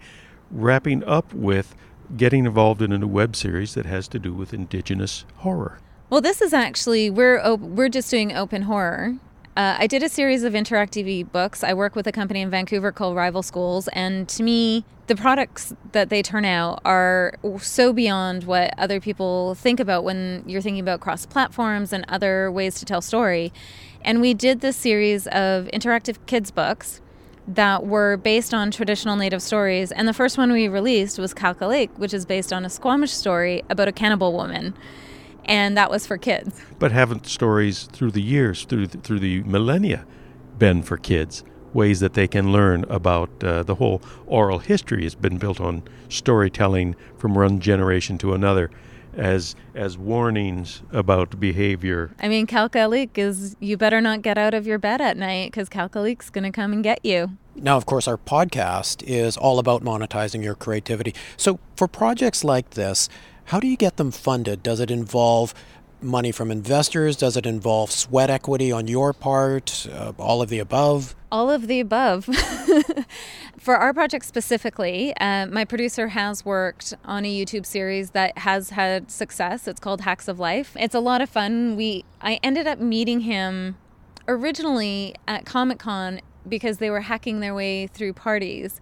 wrapping 0.51 1.03
up 1.05 1.33
with 1.33 1.75
getting 2.17 2.45
involved 2.45 2.81
in 2.81 2.91
a 2.91 2.97
new 2.97 3.07
web 3.07 3.35
series 3.35 3.73
that 3.75 3.85
has 3.85 4.07
to 4.09 4.19
do 4.19 4.33
with 4.33 4.53
indigenous 4.53 5.25
horror. 5.37 5.79
Well, 6.09 6.21
this 6.21 6.41
is 6.41 6.53
actually 6.53 7.09
we're 7.09 7.39
op- 7.39 7.59
we're 7.59 7.89
just 7.89 8.11
doing 8.11 8.35
open 8.35 8.63
horror. 8.63 9.15
Uh, 9.55 9.75
I 9.77 9.85
did 9.85 10.01
a 10.01 10.09
series 10.09 10.43
of 10.43 10.53
interactive 10.53 11.31
books. 11.31 11.63
I 11.63 11.75
work 11.75 11.95
with 11.95 12.07
a 12.07 12.11
company 12.11 12.41
in 12.41 12.49
Vancouver 12.49 12.91
called 12.91 13.15
Rival 13.15 13.43
Schools, 13.43 13.87
and 13.89 14.27
to 14.29 14.41
me, 14.41 14.83
the 15.05 15.15
products 15.15 15.75
that 15.91 16.09
they 16.09 16.23
turn 16.23 16.43
out 16.43 16.81
are 16.85 17.35
so 17.59 17.93
beyond 17.93 18.45
what 18.45 18.73
other 18.79 18.99
people 18.99 19.53
think 19.53 19.79
about 19.79 20.03
when 20.03 20.43
you're 20.47 20.61
thinking 20.61 20.81
about 20.81 21.01
cross 21.01 21.27
platforms 21.27 21.93
and 21.93 22.03
other 22.07 22.51
ways 22.51 22.79
to 22.79 22.85
tell 22.85 22.99
story. 22.99 23.53
And 24.01 24.21
we 24.21 24.33
did 24.33 24.61
this 24.61 24.75
series 24.75 25.27
of 25.27 25.65
interactive 25.67 26.17
kids 26.25 26.49
books 26.49 26.99
that 27.47 27.85
were 27.85 28.17
based 28.17 28.55
on 28.55 28.71
traditional 28.71 29.17
native 29.17 29.43
stories. 29.43 29.91
And 29.91 30.07
the 30.07 30.13
first 30.13 30.35
one 30.35 30.51
we 30.51 30.67
released 30.67 31.19
was 31.19 31.33
Kalkalilh, 31.33 31.95
which 31.99 32.13
is 32.13 32.25
based 32.25 32.51
on 32.51 32.65
a 32.65 32.69
Squamish 32.69 33.11
story 33.11 33.63
about 33.69 33.87
a 33.87 33.91
cannibal 33.91 34.33
woman 34.33 34.73
and 35.45 35.77
that 35.77 35.89
was 35.89 36.05
for 36.07 36.17
kids. 36.17 36.61
But 36.79 36.91
haven't 36.91 37.25
stories 37.27 37.83
through 37.91 38.11
the 38.11 38.21
years, 38.21 38.65
through 38.65 38.87
the, 38.87 38.97
through 38.97 39.19
the 39.19 39.43
millennia, 39.43 40.05
been 40.57 40.83
for 40.83 40.97
kids? 40.97 41.43
Ways 41.73 41.99
that 42.01 42.13
they 42.13 42.27
can 42.27 42.51
learn 42.51 42.85
about 42.85 43.43
uh, 43.43 43.63
the 43.63 43.75
whole 43.75 44.01
oral 44.27 44.59
history 44.59 45.03
has 45.03 45.15
been 45.15 45.37
built 45.37 45.59
on 45.59 45.83
storytelling 46.07 46.95
from 47.17 47.33
one 47.33 47.59
generation 47.59 48.19
to 48.19 48.33
another, 48.33 48.69
as 49.15 49.55
as 49.73 49.97
warnings 49.97 50.83
about 50.91 51.39
behavior. 51.39 52.11
I 52.19 52.27
mean, 52.27 52.45
Kalkalilh 52.45 53.17
is 53.17 53.55
you 53.59 53.77
better 53.77 54.01
not 54.01 54.21
get 54.21 54.37
out 54.37 54.53
of 54.53 54.67
your 54.67 54.77
bed 54.77 55.01
at 55.01 55.17
night 55.17 55.51
because 55.51 55.67
Kalkalilh's 55.67 56.29
going 56.29 56.43
to 56.43 56.51
come 56.51 56.73
and 56.73 56.83
get 56.83 57.03
you. 57.03 57.37
Now, 57.55 57.77
of 57.77 57.85
course, 57.85 58.07
our 58.07 58.17
podcast 58.17 59.03
is 59.03 59.37
all 59.37 59.59
about 59.59 59.83
monetizing 59.83 60.43
your 60.43 60.55
creativity. 60.55 61.13
So, 61.37 61.59
for 61.75 61.87
projects 61.87 62.43
like 62.43 62.71
this, 62.71 63.09
how 63.45 63.59
do 63.59 63.67
you 63.67 63.77
get 63.77 63.97
them 63.97 64.11
funded? 64.11 64.63
Does 64.63 64.79
it 64.79 64.89
involve 64.91 65.53
money 66.03 66.31
from 66.31 66.51
investors? 66.51 67.15
Does 67.15 67.37
it 67.37 67.45
involve 67.45 67.91
sweat 67.91 68.29
equity 68.29 68.71
on 68.71 68.87
your 68.87 69.13
part? 69.13 69.87
Uh, 69.91 70.13
all 70.17 70.41
of 70.41 70.49
the 70.49 70.59
above? 70.59 71.15
All 71.31 71.49
of 71.49 71.67
the 71.67 71.79
above. 71.79 72.25
For 73.57 73.77
our 73.77 73.93
project 73.93 74.25
specifically, 74.25 75.15
uh, 75.17 75.45
my 75.47 75.63
producer 75.63 76.09
has 76.09 76.43
worked 76.43 76.93
on 77.05 77.25
a 77.25 77.33
YouTube 77.33 77.65
series 77.65 78.11
that 78.11 78.37
has 78.39 78.71
had 78.71 79.09
success. 79.09 79.67
It's 79.67 79.79
called 79.79 80.01
Hacks 80.01 80.27
of 80.27 80.39
Life. 80.39 80.75
It's 80.77 80.95
a 80.95 80.99
lot 80.99 81.21
of 81.21 81.29
fun. 81.29 81.75
We 81.75 82.03
I 82.21 82.39
ended 82.43 82.67
up 82.67 82.79
meeting 82.79 83.21
him 83.21 83.77
originally 84.27 85.15
at 85.27 85.45
Comic 85.45 85.79
Con 85.79 86.19
because 86.47 86.77
they 86.79 86.89
were 86.89 87.01
hacking 87.01 87.39
their 87.39 87.55
way 87.55 87.87
through 87.87 88.13
parties 88.13 88.81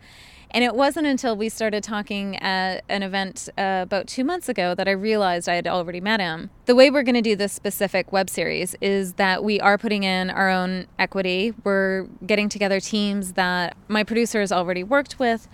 and 0.52 0.64
it 0.64 0.76
wasn't 0.76 1.08
until 1.08 1.36
we 1.36 1.50
started 1.50 1.84
talking 1.84 2.36
at 2.38 2.84
an 2.90 3.04
event 3.04 3.50
uh, 3.58 3.80
about 3.84 4.08
two 4.08 4.24
months 4.24 4.50
ago 4.50 4.76
that 4.76 4.88
I 4.88 4.92
realized 4.92 5.48
I 5.48 5.56
had 5.56 5.68
already 5.68 6.02
met 6.02 6.20
him. 6.20 6.50
The 6.66 6.76
way 6.76 6.90
we're 6.90 7.04
going 7.04 7.16
to 7.16 7.22
do 7.22 7.36
this 7.36 7.54
specific 7.54 8.12
web 8.12 8.30
series 8.30 8.76
is 8.82 9.14
that 9.14 9.44
we 9.44 9.60
are 9.60 9.78
putting 9.78 10.04
in 10.04 10.30
our 10.30 10.50
own 10.50 10.88
equity. 11.00 11.54
We're 11.64 12.08
getting 12.26 12.50
together 12.50 12.80
teams 12.80 13.34
that 13.34 13.76
my 13.88 14.04
producer 14.04 14.42
has 14.42 14.52
already 14.52 14.84
worked 14.84 15.20
with. 15.20 15.48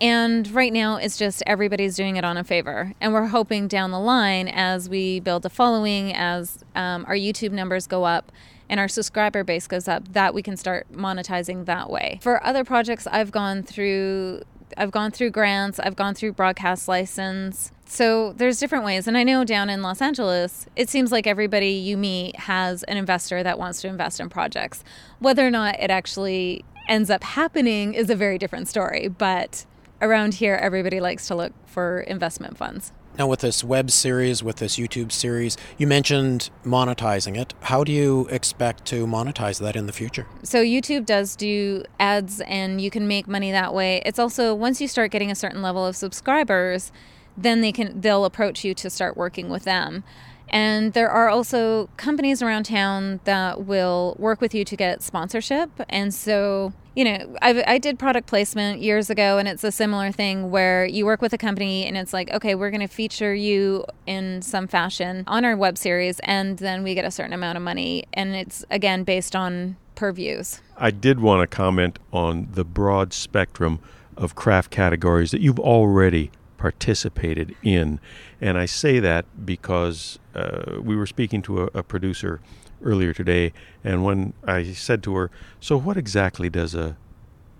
And 0.00 0.50
right 0.50 0.72
now, 0.72 0.96
it's 0.96 1.16
just 1.16 1.44
everybody's 1.46 1.94
doing 1.94 2.16
it 2.16 2.24
on 2.24 2.36
a 2.36 2.42
favor. 2.42 2.92
And 3.00 3.12
we're 3.12 3.28
hoping 3.28 3.68
down 3.68 3.92
the 3.92 4.00
line, 4.00 4.48
as 4.48 4.88
we 4.88 5.20
build 5.20 5.46
a 5.46 5.48
following, 5.48 6.12
as 6.12 6.64
um, 6.74 7.04
our 7.06 7.14
YouTube 7.14 7.52
numbers 7.52 7.86
go 7.86 8.02
up, 8.02 8.32
and 8.72 8.80
our 8.80 8.88
subscriber 8.88 9.44
base 9.44 9.66
goes 9.66 9.86
up, 9.86 10.14
that 10.14 10.32
we 10.32 10.42
can 10.42 10.56
start 10.56 10.90
monetizing 10.90 11.66
that 11.66 11.90
way. 11.90 12.18
For 12.22 12.42
other 12.42 12.64
projects, 12.64 13.06
I've 13.06 13.30
gone 13.30 13.62
through 13.62 14.42
I've 14.78 14.90
gone 14.90 15.10
through 15.10 15.32
grants, 15.32 15.78
I've 15.78 15.96
gone 15.96 16.14
through 16.14 16.32
broadcast 16.32 16.88
license. 16.88 17.72
So 17.84 18.32
there's 18.32 18.58
different 18.58 18.86
ways. 18.86 19.06
And 19.06 19.18
I 19.18 19.22
know 19.22 19.44
down 19.44 19.68
in 19.68 19.82
Los 19.82 20.00
Angeles, 20.00 20.64
it 20.76 20.88
seems 20.88 21.12
like 21.12 21.26
everybody 21.26 21.72
you 21.72 21.98
meet 21.98 22.34
has 22.36 22.82
an 22.84 22.96
investor 22.96 23.42
that 23.42 23.58
wants 23.58 23.82
to 23.82 23.88
invest 23.88 24.18
in 24.18 24.30
projects. 24.30 24.82
Whether 25.18 25.46
or 25.46 25.50
not 25.50 25.78
it 25.78 25.90
actually 25.90 26.64
ends 26.88 27.10
up 27.10 27.22
happening 27.22 27.92
is 27.92 28.08
a 28.08 28.16
very 28.16 28.38
different 28.38 28.66
story. 28.66 29.08
But 29.08 29.66
around 30.00 30.34
here, 30.34 30.54
everybody 30.54 30.98
likes 30.98 31.28
to 31.28 31.34
look 31.34 31.52
for 31.66 32.00
investment 32.00 32.56
funds. 32.56 32.94
Now, 33.18 33.26
with 33.26 33.40
this 33.40 33.62
web 33.62 33.90
series, 33.90 34.42
with 34.42 34.56
this 34.56 34.76
YouTube 34.76 35.12
series, 35.12 35.58
you 35.76 35.86
mentioned 35.86 36.48
monetizing 36.64 37.36
it. 37.36 37.52
How 37.60 37.84
do 37.84 37.92
you 37.92 38.26
expect 38.30 38.86
to 38.86 39.06
monetize 39.06 39.60
that 39.60 39.76
in 39.76 39.86
the 39.86 39.92
future? 39.92 40.26
So, 40.42 40.62
YouTube 40.64 41.04
does 41.04 41.36
do 41.36 41.84
ads 42.00 42.40
and 42.40 42.80
you 42.80 42.90
can 42.90 43.06
make 43.06 43.28
money 43.28 43.52
that 43.52 43.74
way. 43.74 44.00
It's 44.06 44.18
also 44.18 44.54
once 44.54 44.80
you 44.80 44.88
start 44.88 45.10
getting 45.10 45.30
a 45.30 45.34
certain 45.34 45.60
level 45.60 45.84
of 45.84 45.94
subscribers, 45.94 46.90
then 47.36 47.60
they 47.60 47.70
can 47.70 48.00
they'll 48.00 48.24
approach 48.24 48.64
you 48.64 48.72
to 48.74 48.88
start 48.88 49.16
working 49.16 49.50
with 49.50 49.64
them. 49.64 50.04
And 50.48 50.92
there 50.92 51.10
are 51.10 51.28
also 51.28 51.88
companies 51.96 52.42
around 52.42 52.64
town 52.64 53.20
that 53.24 53.64
will 53.64 54.16
work 54.18 54.40
with 54.40 54.54
you 54.54 54.64
to 54.66 54.76
get 54.76 55.02
sponsorship. 55.02 55.70
And 55.88 56.14
so, 56.14 56.72
you 56.94 57.04
know, 57.04 57.36
I, 57.40 57.64
I 57.66 57.78
did 57.78 57.98
product 57.98 58.26
placement 58.26 58.80
years 58.80 59.08
ago, 59.08 59.38
and 59.38 59.48
it's 59.48 59.64
a 59.64 59.72
similar 59.72 60.12
thing 60.12 60.50
where 60.50 60.84
you 60.84 61.06
work 61.06 61.22
with 61.22 61.32
a 61.32 61.38
company 61.38 61.86
and 61.86 61.96
it's 61.96 62.12
like, 62.12 62.30
okay, 62.32 62.54
we're 62.54 62.70
going 62.70 62.80
to 62.80 62.86
feature 62.86 63.34
you 63.34 63.84
in 64.06 64.42
some 64.42 64.66
fashion 64.66 65.24
on 65.26 65.44
our 65.44 65.56
web 65.56 65.78
series, 65.78 66.20
and 66.20 66.58
then 66.58 66.82
we 66.82 66.94
get 66.94 67.04
a 67.04 67.10
certain 67.10 67.32
amount 67.32 67.56
of 67.56 67.62
money. 67.62 68.04
And 68.12 68.34
it's, 68.34 68.64
again, 68.70 69.04
based 69.04 69.34
on 69.34 69.76
per 69.94 70.12
views. 70.12 70.60
I 70.76 70.90
did 70.90 71.20
want 71.20 71.48
to 71.48 71.56
comment 71.56 71.98
on 72.12 72.48
the 72.52 72.64
broad 72.64 73.12
spectrum 73.12 73.80
of 74.16 74.34
craft 74.34 74.70
categories 74.70 75.30
that 75.30 75.40
you've 75.40 75.60
already 75.60 76.30
participated 76.58 77.56
in. 77.62 77.98
And 78.40 78.58
I 78.58 78.66
say 78.66 79.00
that 79.00 79.24
because 79.44 80.18
uh, 80.34 80.80
we 80.80 80.94
were 80.94 81.06
speaking 81.06 81.42
to 81.42 81.62
a, 81.62 81.64
a, 81.74 81.82
producer 81.82 82.40
earlier 82.82 83.12
today, 83.12 83.52
and 83.84 84.04
when 84.04 84.32
I 84.44 84.72
said 84.72 85.02
to 85.04 85.14
her, 85.16 85.30
So, 85.60 85.76
what 85.76 85.96
exactly 85.96 86.50
does 86.50 86.74
a 86.74 86.96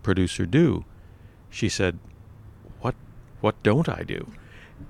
producer 0.03 0.47
do? 0.47 0.85
She 1.51 1.69
said, 1.69 1.99
What, 2.81 2.95
what 3.41 3.63
don't 3.63 3.89
I 3.89 4.03
do? 4.03 4.33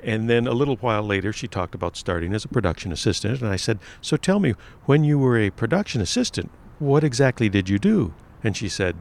And 0.03 0.29
then 0.29 0.47
a 0.47 0.53
little 0.53 0.77
while 0.77 1.03
later, 1.03 1.33
she 1.33 1.47
talked 1.47 1.75
about 1.75 1.97
starting 1.97 2.33
as 2.35 2.45
a 2.45 2.49
production 2.49 2.93
assistant. 2.93 3.41
And 3.41 3.51
I 3.51 3.57
said, 3.57 3.79
So 4.01 4.17
tell 4.17 4.41
me, 4.41 4.55
when 4.87 5.05
you 5.05 5.19
were 5.19 5.39
a 5.39 5.51
production 5.51 6.01
assistant, 6.01 6.51
what 6.79 7.05
exactly 7.05 7.49
did 7.49 7.69
you 7.69 7.79
do? 7.79 8.15
And 8.43 8.57
she 8.57 8.69
said, 8.69 8.97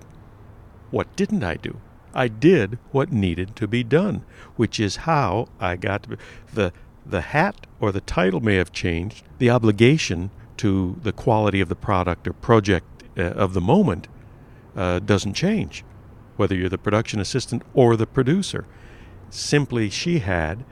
What 0.89 1.15
didn't 1.15 1.43
I 1.43 1.55
do? 1.55 1.79
I 2.13 2.27
did 2.27 2.77
what 2.91 3.11
needed 3.11 3.55
to 3.55 3.67
be 3.67 3.83
done, 3.83 4.25
which 4.57 4.79
is 4.79 5.07
how 5.07 5.47
I 5.59 5.77
got 5.77 6.03
to 6.03 6.17
the 6.53 6.73
the 7.05 7.21
hat 7.21 7.65
or 7.79 7.91
the 7.91 8.01
title 8.01 8.41
may 8.41 8.55
have 8.55 8.71
changed. 8.71 9.23
The 9.39 9.49
obligation 9.49 10.29
to 10.61 10.95
the 11.01 11.11
quality 11.11 11.59
of 11.59 11.69
the 11.69 11.75
product 11.75 12.27
or 12.27 12.33
project 12.33 12.85
uh, 13.17 13.23
of 13.23 13.53
the 13.53 13.61
moment 13.61 14.07
uh, 14.75 14.99
doesn't 14.99 15.33
change, 15.33 15.83
whether 16.37 16.55
you're 16.55 16.69
the 16.69 16.77
production 16.77 17.19
assistant 17.19 17.63
or 17.73 17.95
the 17.95 18.05
producer. 18.05 18.67
Simply, 19.31 19.89
she 19.89 20.19
had, 20.19 20.63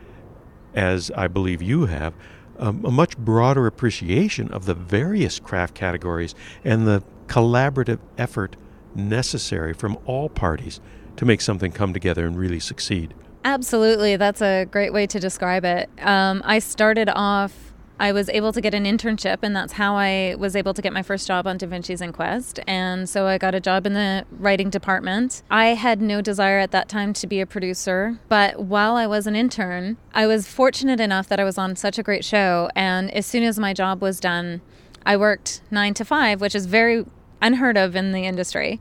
as 0.75 1.09
I 1.15 1.27
believe 1.27 1.61
you 1.63 1.87
have, 1.87 2.13
um, 2.59 2.85
a 2.85 2.91
much 2.91 3.17
broader 3.17 3.65
appreciation 3.65 4.51
of 4.51 4.65
the 4.65 4.75
various 4.75 5.39
craft 5.39 5.73
categories 5.73 6.35
and 6.63 6.85
the 6.85 7.01
collaborative 7.25 7.99
effort 8.15 8.57
necessary 8.93 9.73
from 9.73 9.97
all 10.05 10.29
parties 10.29 10.79
to 11.15 11.25
make 11.25 11.41
something 11.41 11.71
come 11.71 11.93
together 11.93 12.27
and 12.27 12.37
really 12.37 12.59
succeed. 12.59 13.15
Absolutely. 13.43 14.17
That's 14.17 14.41
a 14.41 14.65
great 14.65 14.93
way 14.93 15.07
to 15.07 15.19
describe 15.19 15.65
it. 15.65 15.89
Um, 15.99 16.43
I 16.45 16.59
started 16.59 17.09
off, 17.09 17.68
I 17.99 18.13
was 18.13 18.29
able 18.29 18.53
to 18.53 18.61
get 18.61 18.73
an 18.73 18.85
internship, 18.85 19.39
and 19.43 19.53
that's 19.55 19.73
how 19.73 19.95
I 19.95 20.35
was 20.37 20.55
able 20.55 20.73
to 20.73 20.81
get 20.81 20.93
my 20.93 21.03
first 21.03 21.27
job 21.27 21.45
on 21.45 21.57
Da 21.57 21.67
Vinci's 21.67 22.01
Inquest. 22.01 22.59
And 22.65 23.09
so 23.09 23.27
I 23.27 23.37
got 23.37 23.53
a 23.53 23.59
job 23.59 23.85
in 23.85 23.93
the 23.93 24.25
writing 24.31 24.69
department. 24.69 25.43
I 25.51 25.67
had 25.67 26.01
no 26.01 26.21
desire 26.21 26.59
at 26.59 26.71
that 26.71 26.87
time 26.87 27.11
to 27.13 27.27
be 27.27 27.41
a 27.41 27.45
producer, 27.45 28.19
but 28.29 28.61
while 28.61 28.95
I 28.95 29.05
was 29.05 29.27
an 29.27 29.35
intern, 29.35 29.97
I 30.13 30.27
was 30.27 30.47
fortunate 30.47 31.01
enough 31.01 31.27
that 31.27 31.39
I 31.39 31.43
was 31.43 31.57
on 31.57 31.75
such 31.75 31.99
a 31.99 32.03
great 32.03 32.23
show. 32.23 32.69
And 32.73 33.11
as 33.11 33.25
soon 33.25 33.43
as 33.43 33.59
my 33.59 33.73
job 33.73 34.01
was 34.01 34.21
done, 34.21 34.61
I 35.05 35.17
worked 35.17 35.61
nine 35.69 35.93
to 35.95 36.05
five, 36.05 36.39
which 36.39 36.55
is 36.55 36.67
very 36.67 37.05
unheard 37.41 37.77
of 37.77 37.95
in 37.95 38.13
the 38.13 38.25
industry. 38.25 38.79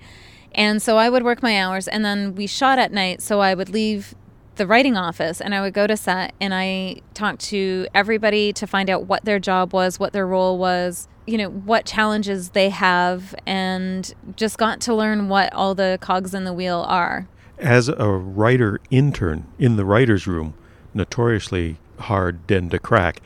And 0.54 0.80
so 0.80 0.96
I 0.96 1.10
would 1.10 1.24
work 1.24 1.42
my 1.42 1.60
hours 1.60 1.88
and 1.88 2.04
then 2.04 2.34
we 2.34 2.46
shot 2.46 2.78
at 2.78 2.92
night. 2.92 3.20
So 3.22 3.40
I 3.40 3.54
would 3.54 3.68
leave 3.68 4.14
the 4.58 4.66
writing 4.66 4.96
office 4.96 5.40
and 5.40 5.54
I 5.54 5.62
would 5.62 5.72
go 5.72 5.86
to 5.86 5.96
set 5.96 6.34
and 6.40 6.52
I 6.52 6.96
talked 7.14 7.40
to 7.46 7.86
everybody 7.94 8.52
to 8.52 8.66
find 8.66 8.90
out 8.90 9.06
what 9.06 9.24
their 9.24 9.38
job 9.38 9.72
was, 9.72 9.98
what 9.98 10.12
their 10.12 10.26
role 10.26 10.58
was, 10.58 11.08
you 11.26 11.38
know, 11.38 11.48
what 11.48 11.86
challenges 11.86 12.50
they 12.50 12.68
have, 12.68 13.34
and 13.46 14.12
just 14.36 14.58
got 14.58 14.80
to 14.82 14.94
learn 14.94 15.28
what 15.28 15.52
all 15.54 15.74
the 15.74 15.98
cogs 16.00 16.34
in 16.34 16.44
the 16.44 16.52
wheel 16.52 16.84
are. 16.88 17.28
As 17.58 17.88
a 17.88 18.08
writer 18.10 18.80
intern 18.90 19.46
in 19.58 19.76
the 19.76 19.84
writer's 19.84 20.26
room, 20.26 20.54
notoriously 20.92 21.78
hard 22.00 22.46
den 22.46 22.68
to 22.70 22.78
crack, 22.78 23.20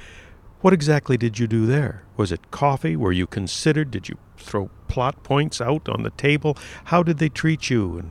what 0.61 0.73
exactly 0.73 1.16
did 1.16 1.38
you 1.38 1.47
do 1.47 1.66
there? 1.66 2.05
Was 2.16 2.31
it 2.31 2.51
coffee? 2.51 2.95
Were 2.95 3.12
you 3.12 3.27
considered? 3.27 3.90
Did 3.90 4.09
you 4.09 4.16
throw 4.37 4.71
plot 4.87 5.23
points 5.23 5.61
out 5.61 5.88
on 5.88 6.03
the 6.03 6.11
table? 6.11 6.57
How 6.85 7.03
did 7.03 7.18
they 7.18 7.29
treat 7.29 7.71
you? 7.71 8.05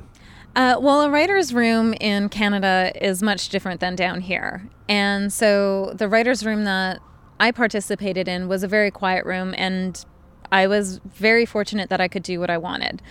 Uh, 0.55 0.77
well, 0.79 1.01
a 1.01 1.09
writer's 1.09 1.53
room 1.53 1.93
in 2.01 2.27
Canada 2.27 2.91
is 3.01 3.23
much 3.23 3.49
different 3.49 3.79
than 3.79 3.95
down 3.95 4.21
here. 4.21 4.67
And 4.89 5.31
so 5.31 5.93
the 5.95 6.09
writer's 6.09 6.45
room 6.45 6.65
that 6.65 6.99
I 7.39 7.51
participated 7.51 8.27
in 8.27 8.47
was 8.47 8.61
a 8.61 8.67
very 8.67 8.91
quiet 8.91 9.25
room, 9.25 9.55
and 9.57 10.03
I 10.51 10.67
was 10.67 10.99
very 11.05 11.45
fortunate 11.45 11.89
that 11.89 12.01
I 12.01 12.07
could 12.07 12.23
do 12.23 12.39
what 12.39 12.49
I 12.49 12.57
wanted. 12.57 13.01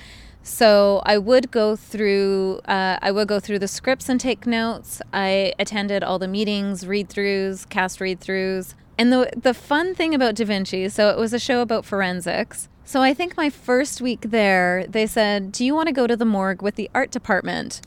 So 0.42 1.02
I 1.04 1.18
would 1.18 1.50
go 1.50 1.76
through, 1.76 2.60
uh, 2.66 2.98
I 3.00 3.10
would 3.10 3.28
go 3.28 3.40
through 3.40 3.58
the 3.58 3.68
scripts 3.68 4.08
and 4.08 4.20
take 4.20 4.46
notes. 4.46 5.02
I 5.12 5.52
attended 5.58 6.02
all 6.02 6.18
the 6.18 6.28
meetings, 6.28 6.86
read-throughs, 6.86 7.68
cast 7.68 8.00
read-throughs. 8.00 8.74
And 8.98 9.10
the 9.10 9.30
the 9.34 9.54
fun 9.54 9.94
thing 9.94 10.14
about 10.14 10.34
Da 10.34 10.44
Vinci, 10.44 10.88
so 10.90 11.08
it 11.08 11.16
was 11.16 11.32
a 11.32 11.38
show 11.38 11.62
about 11.62 11.86
forensics. 11.86 12.68
So 12.90 13.02
I 13.02 13.14
think 13.14 13.36
my 13.36 13.50
first 13.50 14.00
week 14.00 14.22
there, 14.22 14.84
they 14.88 15.06
said, 15.06 15.52
Do 15.52 15.64
you 15.64 15.76
want 15.76 15.86
to 15.86 15.92
go 15.92 16.08
to 16.08 16.16
the 16.16 16.24
morgue 16.24 16.60
with 16.60 16.74
the 16.74 16.90
art 16.92 17.12
department? 17.12 17.80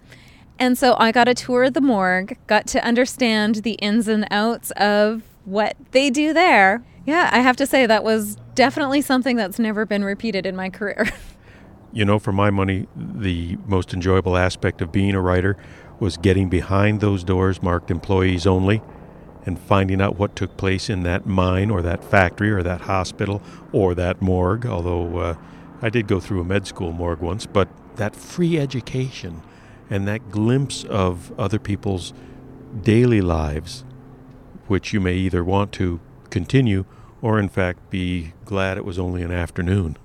And 0.57 0.77
so 0.77 0.95
I 0.97 1.11
got 1.11 1.27
a 1.27 1.33
tour 1.33 1.63
of 1.63 1.73
the 1.73 1.81
morgue, 1.81 2.37
got 2.47 2.67
to 2.67 2.81
understand 2.85 3.55
the 3.55 3.73
ins 3.73 4.07
and 4.07 4.25
outs 4.31 4.71
of 4.77 5.23
what 5.43 5.75
they 5.91 6.09
do 6.09 6.31
there. 6.31 6.85
Yeah, 7.05 7.29
I 7.33 7.39
have 7.39 7.57
to 7.57 7.65
say 7.65 7.85
that 7.85 8.05
was 8.05 8.37
definitely 8.55 9.01
something 9.01 9.35
that's 9.35 9.59
never 9.59 9.85
been 9.85 10.05
repeated 10.05 10.45
in 10.45 10.55
my 10.55 10.69
career. 10.69 11.09
you 11.91 12.05
know, 12.05 12.17
for 12.17 12.31
my 12.31 12.49
money, 12.49 12.87
the 12.95 13.57
most 13.65 13.93
enjoyable 13.93 14.37
aspect 14.37 14.81
of 14.81 14.93
being 14.93 15.15
a 15.15 15.21
writer 15.21 15.57
was 15.99 16.15
getting 16.15 16.47
behind 16.47 17.01
those 17.01 17.25
doors 17.25 17.61
marked 17.61 17.91
employees 17.91 18.47
only 18.47 18.81
and 19.45 19.59
finding 19.59 20.01
out 20.01 20.17
what 20.17 20.35
took 20.35 20.55
place 20.57 20.89
in 20.89 21.03
that 21.03 21.25
mine 21.25 21.69
or 21.69 21.81
that 21.81 22.03
factory 22.03 22.51
or 22.51 22.63
that 22.63 22.81
hospital 22.81 23.41
or 23.71 23.93
that 23.95 24.21
morgue. 24.21 24.65
Although 24.65 25.17
uh, 25.17 25.35
I 25.81 25.89
did 25.89 26.07
go 26.07 26.19
through 26.19 26.41
a 26.41 26.45
med 26.45 26.65
school 26.67 26.91
morgue 26.91 27.19
once, 27.19 27.45
but 27.45 27.67
that 27.97 28.15
free 28.15 28.57
education 28.57 29.41
and 29.89 30.07
that 30.07 30.31
glimpse 30.31 30.83
of 30.85 31.37
other 31.37 31.59
people's 31.59 32.13
daily 32.81 33.21
lives, 33.21 33.83
which 34.67 34.93
you 34.93 34.99
may 34.99 35.15
either 35.15 35.43
want 35.43 35.71
to 35.73 35.99
continue 36.29 36.85
or, 37.21 37.39
in 37.39 37.49
fact, 37.49 37.89
be 37.89 38.33
glad 38.45 38.77
it 38.77 38.85
was 38.85 38.97
only 38.97 39.21
an 39.21 39.31
afternoon. 39.31 39.97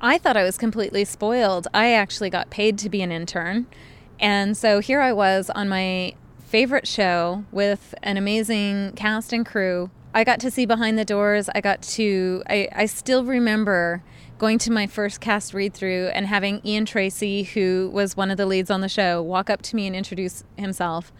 I 0.00 0.18
thought 0.18 0.36
I 0.36 0.44
was 0.44 0.56
completely 0.56 1.04
spoiled. 1.04 1.66
I 1.74 1.92
actually 1.92 2.30
got 2.30 2.50
paid 2.50 2.78
to 2.78 2.88
be 2.88 3.02
an 3.02 3.10
intern. 3.10 3.66
And 4.20 4.56
so 4.56 4.80
here 4.80 5.00
I 5.00 5.12
was 5.12 5.50
on 5.50 5.68
my 5.68 6.14
favorite 6.48 6.88
show 6.88 7.44
with 7.52 7.94
an 8.02 8.16
amazing 8.16 8.92
cast 8.96 9.34
and 9.34 9.44
crew. 9.44 9.90
I 10.14 10.24
got 10.24 10.40
to 10.40 10.50
see 10.50 10.64
behind 10.64 10.98
the 10.98 11.04
doors. 11.04 11.50
I 11.54 11.60
got 11.60 11.82
to, 11.82 12.42
I, 12.48 12.68
I 12.74 12.86
still 12.86 13.22
remember 13.22 14.02
going 14.38 14.58
to 14.60 14.72
my 14.72 14.86
first 14.86 15.20
cast 15.20 15.52
read 15.52 15.74
through 15.74 16.06
and 16.14 16.26
having 16.26 16.62
Ian 16.64 16.86
Tracy, 16.86 17.42
who 17.42 17.90
was 17.92 18.16
one 18.16 18.30
of 18.30 18.38
the 18.38 18.46
leads 18.46 18.70
on 18.70 18.80
the 18.80 18.88
show, 18.88 19.20
walk 19.20 19.50
up 19.50 19.60
to 19.62 19.76
me 19.76 19.86
and 19.86 19.94
introduce 19.94 20.42
himself. 20.56 21.12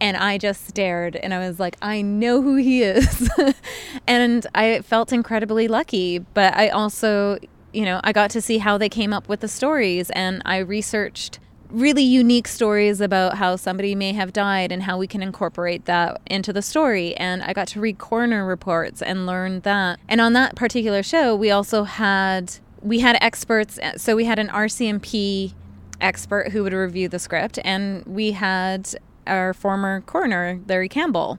And 0.00 0.16
I 0.18 0.36
just 0.36 0.68
stared 0.68 1.16
and 1.16 1.32
I 1.32 1.38
was 1.38 1.58
like, 1.58 1.76
I 1.80 2.02
know 2.02 2.42
who 2.42 2.56
he 2.56 2.82
is. 2.82 3.28
and 4.06 4.46
I 4.54 4.82
felt 4.82 5.12
incredibly 5.14 5.66
lucky. 5.66 6.18
But 6.18 6.54
I 6.54 6.68
also, 6.68 7.38
you 7.72 7.86
know, 7.86 8.00
I 8.04 8.12
got 8.12 8.30
to 8.32 8.42
see 8.42 8.58
how 8.58 8.76
they 8.76 8.90
came 8.90 9.14
up 9.14 9.30
with 9.30 9.40
the 9.40 9.48
stories 9.48 10.10
and 10.10 10.42
I 10.44 10.58
researched 10.58 11.38
really 11.70 12.02
unique 12.02 12.48
stories 12.48 13.00
about 13.00 13.36
how 13.36 13.56
somebody 13.56 13.94
may 13.94 14.12
have 14.12 14.32
died 14.32 14.72
and 14.72 14.84
how 14.84 14.96
we 14.98 15.06
can 15.06 15.22
incorporate 15.22 15.84
that 15.84 16.20
into 16.26 16.52
the 16.52 16.62
story. 16.62 17.14
And 17.16 17.42
I 17.42 17.52
got 17.52 17.68
to 17.68 17.80
read 17.80 17.98
coroner 17.98 18.46
reports 18.46 19.02
and 19.02 19.26
learn 19.26 19.60
that. 19.60 20.00
And 20.08 20.20
on 20.20 20.32
that 20.32 20.56
particular 20.56 21.02
show, 21.02 21.34
we 21.34 21.50
also 21.50 21.84
had 21.84 22.54
we 22.80 23.00
had 23.00 23.18
experts. 23.20 23.78
So 23.96 24.16
we 24.16 24.24
had 24.24 24.38
an 24.38 24.48
RCMP 24.48 25.52
expert 26.00 26.52
who 26.52 26.62
would 26.62 26.72
review 26.72 27.08
the 27.08 27.18
script, 27.18 27.58
and 27.64 28.04
we 28.06 28.32
had 28.32 28.88
our 29.26 29.52
former 29.52 30.00
coroner, 30.02 30.60
Larry 30.66 30.88
Campbell. 30.88 31.38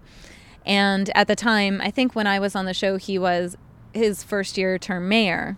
And 0.65 1.09
at 1.15 1.27
the 1.27 1.35
time, 1.35 1.81
I 1.81 1.91
think 1.91 2.15
when 2.15 2.27
I 2.27 2.39
was 2.39 2.55
on 2.55 2.65
the 2.65 2.73
show, 2.73 2.97
he 2.97 3.17
was 3.17 3.57
his 3.93 4.23
first 4.23 4.57
year 4.57 4.77
term 4.77 5.09
mayor. 5.09 5.57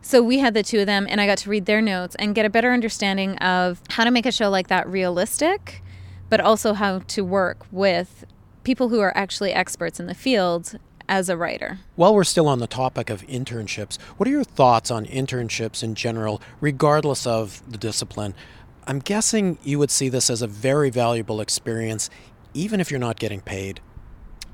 So 0.00 0.22
we 0.22 0.38
had 0.38 0.54
the 0.54 0.62
two 0.62 0.80
of 0.80 0.86
them, 0.86 1.06
and 1.08 1.20
I 1.20 1.26
got 1.26 1.38
to 1.38 1.50
read 1.50 1.66
their 1.66 1.82
notes 1.82 2.14
and 2.18 2.34
get 2.34 2.46
a 2.46 2.50
better 2.50 2.72
understanding 2.72 3.36
of 3.38 3.82
how 3.90 4.04
to 4.04 4.10
make 4.10 4.26
a 4.26 4.32
show 4.32 4.48
like 4.48 4.68
that 4.68 4.88
realistic, 4.88 5.82
but 6.30 6.40
also 6.40 6.72
how 6.72 7.00
to 7.00 7.24
work 7.24 7.66
with 7.70 8.24
people 8.64 8.88
who 8.88 9.00
are 9.00 9.16
actually 9.16 9.52
experts 9.52 9.98
in 9.98 10.06
the 10.06 10.14
field 10.14 10.78
as 11.08 11.28
a 11.28 11.36
writer. 11.36 11.78
While 11.96 12.14
we're 12.14 12.24
still 12.24 12.48
on 12.48 12.58
the 12.58 12.66
topic 12.66 13.10
of 13.10 13.26
internships, 13.26 14.00
what 14.16 14.28
are 14.28 14.32
your 14.32 14.44
thoughts 14.44 14.90
on 14.90 15.06
internships 15.06 15.82
in 15.82 15.94
general, 15.94 16.40
regardless 16.60 17.26
of 17.26 17.62
the 17.68 17.78
discipline? 17.78 18.34
I'm 18.86 18.98
guessing 18.98 19.58
you 19.62 19.78
would 19.78 19.90
see 19.90 20.08
this 20.08 20.30
as 20.30 20.42
a 20.42 20.46
very 20.46 20.90
valuable 20.90 21.40
experience, 21.40 22.08
even 22.54 22.80
if 22.80 22.90
you're 22.90 23.00
not 23.00 23.18
getting 23.18 23.40
paid. 23.40 23.80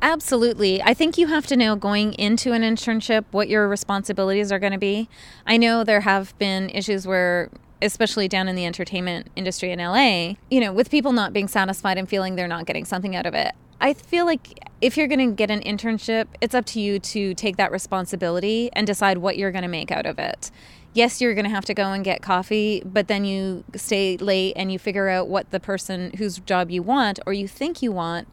Absolutely. 0.05 0.83
I 0.83 0.93
think 0.93 1.17
you 1.17 1.29
have 1.29 1.47
to 1.47 1.57
know 1.57 1.77
going 1.77 2.13
into 2.13 2.53
an 2.53 2.61
internship 2.61 3.25
what 3.31 3.49
your 3.49 3.67
responsibilities 3.67 4.53
are 4.53 4.59
going 4.59 4.75
to 4.75 4.79
be. 4.79 5.09
I 5.47 5.57
know 5.57 5.83
there 5.83 6.03
have 6.03 6.39
been 6.39 6.69
issues 6.69 7.07
where 7.07 7.49
especially 7.81 8.29
down 8.29 8.47
in 8.47 8.55
the 8.55 8.67
entertainment 8.67 9.29
industry 9.35 9.71
in 9.71 9.79
LA, 9.79 10.35
you 10.51 10.61
know, 10.61 10.75
with 10.75 10.91
people 10.91 11.13
not 11.13 11.33
being 11.33 11.49
satisfied 11.49 11.97
and 11.97 12.07
feeling 12.07 12.37
they're 12.37 12.47
not 12.47 12.67
getting 12.67 12.85
something 12.85 13.17
out 13.17 13.25
of 13.25 13.33
it. 13.33 13.53
I 13.81 13.95
feel 13.95 14.27
like 14.27 14.69
if 14.83 14.99
you're 14.99 15.07
going 15.07 15.31
to 15.31 15.35
get 15.35 15.51
an 15.51 15.61
internship, 15.61 16.27
it's 16.43 16.55
up 16.55 16.67
to 16.67 16.81
you 16.81 16.99
to 16.99 17.33
take 17.33 17.57
that 17.57 17.73
responsibility 17.73 18.69
and 18.75 18.87
decide 18.87 19.19
what 19.19 19.39
you're 19.39 19.53
going 19.53 19.63
to 19.63 19.69
make 19.69 19.91
out 19.91 20.05
of 20.05 20.19
it. 20.19 20.51
Yes, 20.93 21.23
you're 21.23 21.35
going 21.35 21.45
to 21.45 21.51
have 21.51 21.65
to 21.65 21.75
go 21.75 21.93
and 21.93 22.05
get 22.05 22.21
coffee, 22.21 22.83
but 22.85 23.09
then 23.09 23.25
you 23.25 23.65
stay 23.75 24.19
late 24.19 24.53
and 24.55 24.71
you 24.71 24.79
figure 24.79 25.09
out 25.09 25.29
what 25.29 25.51
the 25.51 25.61
person 25.61 26.13
whose 26.19 26.41
job 26.41 26.71
you 26.71 26.83
want 26.83 27.21
or 27.25 27.33
you 27.33 27.49
think 27.49 27.81
you 27.81 27.91
want, 27.91 28.29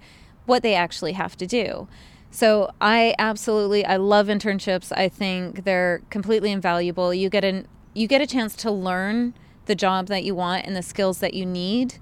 what 0.52 0.62
they 0.62 0.76
actually 0.76 1.14
have 1.14 1.36
to 1.38 1.48
do. 1.48 1.88
So 2.30 2.72
I 2.80 3.16
absolutely 3.18 3.86
I 3.86 3.98
love 3.98 4.28
internships. 4.28 4.92
I 4.96 5.10
think 5.10 5.64
they're 5.64 6.02
completely 6.10 6.52
invaluable. 6.52 7.14
You 7.14 7.30
get 7.30 7.44
an 7.44 7.68
you 7.94 8.08
get 8.08 8.22
a 8.22 8.28
chance 8.28 8.56
to 8.58 8.72
learn 8.72 9.34
the 9.66 9.76
job 9.76 10.08
that 10.08 10.24
you 10.24 10.36
want 10.36 10.66
and 10.66 10.76
the 10.76 10.82
skills 10.82 11.20
that 11.20 11.34
you 11.34 11.46
need 11.46 11.96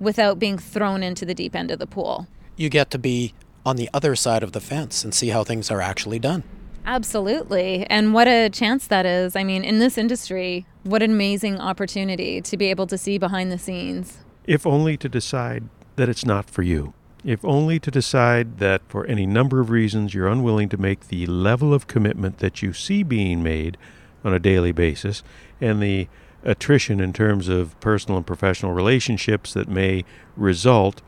without 0.00 0.38
being 0.38 0.58
thrown 0.58 1.02
into 1.02 1.24
the 1.24 1.34
deep 1.34 1.54
end 1.54 1.70
of 1.70 1.78
the 1.78 1.86
pool 1.86 2.26
you 2.56 2.68
get 2.68 2.90
to 2.90 2.98
be 2.98 3.34
on 3.64 3.76
the 3.76 3.88
other 3.92 4.16
side 4.16 4.42
of 4.42 4.52
the 4.52 4.60
fence 4.60 5.04
and 5.04 5.14
see 5.14 5.28
how 5.28 5.44
things 5.44 5.70
are 5.70 5.80
actually 5.80 6.18
done. 6.18 6.42
Absolutely. 6.84 7.84
And 7.90 8.14
what 8.14 8.28
a 8.28 8.48
chance 8.48 8.86
that 8.86 9.04
is. 9.04 9.34
I 9.34 9.42
mean, 9.42 9.64
in 9.64 9.80
this 9.80 9.98
industry, 9.98 10.66
what 10.84 11.02
an 11.02 11.10
amazing 11.10 11.60
opportunity 11.60 12.40
to 12.40 12.56
be 12.56 12.66
able 12.70 12.86
to 12.86 12.96
see 12.96 13.18
behind 13.18 13.50
the 13.50 13.58
scenes. 13.58 14.18
If 14.46 14.66
only 14.66 14.96
to 14.98 15.08
decide 15.08 15.64
that 15.96 16.08
it's 16.08 16.24
not 16.24 16.48
for 16.48 16.62
you. 16.62 16.94
If 17.26 17.44
only 17.44 17.80
to 17.80 17.90
decide 17.90 18.58
that 18.58 18.82
for 18.86 19.04
any 19.04 19.26
number 19.26 19.58
of 19.58 19.68
reasons 19.68 20.14
you're 20.14 20.28
unwilling 20.28 20.68
to 20.68 20.76
make 20.76 21.08
the 21.08 21.26
level 21.26 21.74
of 21.74 21.88
commitment 21.88 22.38
that 22.38 22.62
you 22.62 22.72
see 22.72 23.02
being 23.02 23.42
made 23.42 23.76
on 24.24 24.32
a 24.32 24.38
daily 24.38 24.70
basis 24.70 25.24
and 25.60 25.82
the 25.82 26.06
attrition 26.44 27.00
in 27.00 27.12
terms 27.12 27.48
of 27.48 27.78
personal 27.80 28.16
and 28.16 28.26
professional 28.28 28.72
relationships 28.72 29.52
that 29.54 29.68
may 29.68 30.04
result 30.36 31.02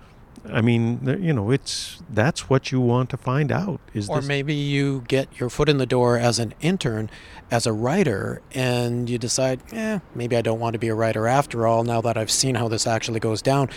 I 0.51 0.61
mean, 0.61 1.01
you 1.21 1.33
know, 1.33 1.51
it's 1.51 2.01
that's 2.09 2.49
what 2.49 2.73
you 2.73 2.81
want 2.81 3.11
to 3.11 3.17
find 3.17 3.53
out. 3.53 3.81
Is 3.93 4.09
or 4.09 4.21
this... 4.21 4.29
maybe 4.29 4.55
you 4.55 5.05
get 5.09 5.39
your 5.39 5.51
foot 5.51 5.69
in 5.69 5.79
the 5.79 5.87
door 5.87 6.17
as 6.17 6.39
an 6.39 6.55
intern, 6.61 7.11
as 7.51 7.67
a 7.67 7.73
writer, 7.73 8.41
and 8.53 9.11
you 9.11 9.19
decide, 9.19 9.61
eh, 9.73 9.99
maybe 10.15 10.37
I 10.37 10.43
don't 10.43 10.61
want 10.61 10.75
to 10.75 10.79
be 10.79 10.89
a 10.89 10.95
writer 10.95 11.27
after 11.27 11.67
all. 11.67 11.85
Now 11.85 12.01
that 12.01 12.17
I've 12.17 12.31
seen 12.31 12.55
how 12.55 12.69
this 12.69 12.87
actually 12.87 13.21
goes 13.21 13.43
down, 13.43 13.69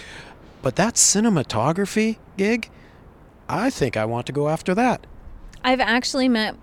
but 0.62 0.76
that 0.76 0.96
cinematography 0.96 2.18
gig, 2.38 2.70
I 3.50 3.70
think 3.70 3.98
I 3.98 4.06
want 4.06 4.26
to 4.28 4.32
go 4.32 4.50
after 4.50 4.74
that. 4.76 5.06
I've 5.64 5.80
actually 5.80 6.30
met 6.30 6.56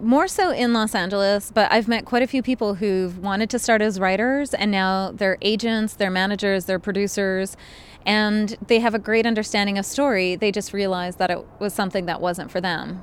more 0.00 0.28
so 0.28 0.50
in 0.50 0.72
Los 0.72 0.94
Angeles, 0.94 1.50
but 1.52 1.70
I've 1.72 1.88
met 1.88 2.04
quite 2.04 2.22
a 2.22 2.26
few 2.26 2.42
people 2.42 2.74
who've 2.74 3.18
wanted 3.18 3.48
to 3.50 3.58
start 3.58 3.80
as 3.80 3.98
writers 3.98 4.52
and 4.52 4.70
now 4.70 5.10
they're 5.12 5.38
agents, 5.40 5.94
they're 5.94 6.10
managers, 6.10 6.66
they're 6.66 6.78
producers, 6.78 7.56
and 8.04 8.56
they 8.66 8.78
have 8.80 8.94
a 8.94 8.98
great 8.98 9.26
understanding 9.26 9.78
of 9.78 9.86
story. 9.86 10.36
They 10.36 10.52
just 10.52 10.72
realized 10.72 11.18
that 11.18 11.30
it 11.30 11.44
was 11.58 11.72
something 11.72 12.06
that 12.06 12.20
wasn't 12.20 12.50
for 12.50 12.60
them. 12.60 13.02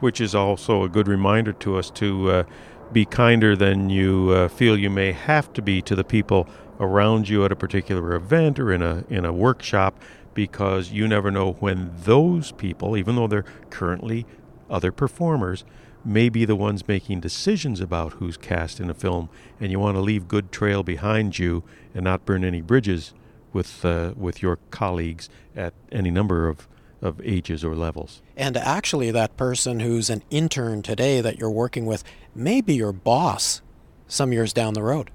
Which 0.00 0.20
is 0.20 0.34
also 0.34 0.82
a 0.82 0.88
good 0.88 1.08
reminder 1.08 1.52
to 1.52 1.76
us 1.76 1.90
to 1.92 2.30
uh, 2.30 2.44
be 2.92 3.04
kinder 3.04 3.56
than 3.56 3.88
you 3.90 4.30
uh, 4.30 4.48
feel 4.48 4.78
you 4.78 4.90
may 4.90 5.12
have 5.12 5.52
to 5.54 5.62
be 5.62 5.80
to 5.82 5.94
the 5.94 6.04
people 6.04 6.48
around 6.80 7.28
you 7.28 7.44
at 7.44 7.52
a 7.52 7.56
particular 7.56 8.14
event 8.14 8.58
or 8.58 8.72
in 8.72 8.82
a 8.82 9.04
in 9.08 9.24
a 9.24 9.32
workshop 9.32 10.00
because 10.34 10.90
you 10.90 11.06
never 11.06 11.30
know 11.30 11.52
when 11.52 11.92
those 12.04 12.52
people 12.52 12.96
even 12.96 13.16
though 13.16 13.28
they're 13.28 13.44
currently 13.70 14.26
other 14.68 14.90
performers 14.90 15.64
may 16.04 16.28
be 16.28 16.44
the 16.44 16.56
ones 16.56 16.86
making 16.86 17.20
decisions 17.20 17.80
about 17.80 18.14
who's 18.14 18.36
cast 18.36 18.78
in 18.80 18.90
a 18.90 18.94
film 18.94 19.28
and 19.58 19.70
you 19.70 19.78
want 19.78 19.96
to 19.96 20.00
leave 20.00 20.28
good 20.28 20.52
trail 20.52 20.82
behind 20.82 21.38
you 21.38 21.62
and 21.94 22.04
not 22.04 22.24
burn 22.26 22.44
any 22.44 22.60
bridges 22.60 23.14
with 23.52 23.84
uh, 23.84 24.12
with 24.16 24.42
your 24.42 24.58
colleagues 24.70 25.30
at 25.56 25.72
any 25.90 26.10
number 26.10 26.48
of 26.48 26.68
of 27.00 27.20
ages 27.22 27.62
or 27.62 27.74
levels. 27.74 28.22
And 28.36 28.56
actually, 28.56 29.10
that 29.10 29.36
person 29.36 29.80
who's 29.80 30.08
an 30.08 30.22
intern 30.30 30.82
today 30.82 31.20
that 31.20 31.38
you're 31.38 31.50
working 31.50 31.84
with 31.84 32.02
may 32.34 32.62
be 32.62 32.74
your 32.74 32.92
boss 32.92 33.60
some 34.08 34.32
years 34.32 34.52
down 34.52 34.74
the 34.74 34.82
road. 34.82 35.10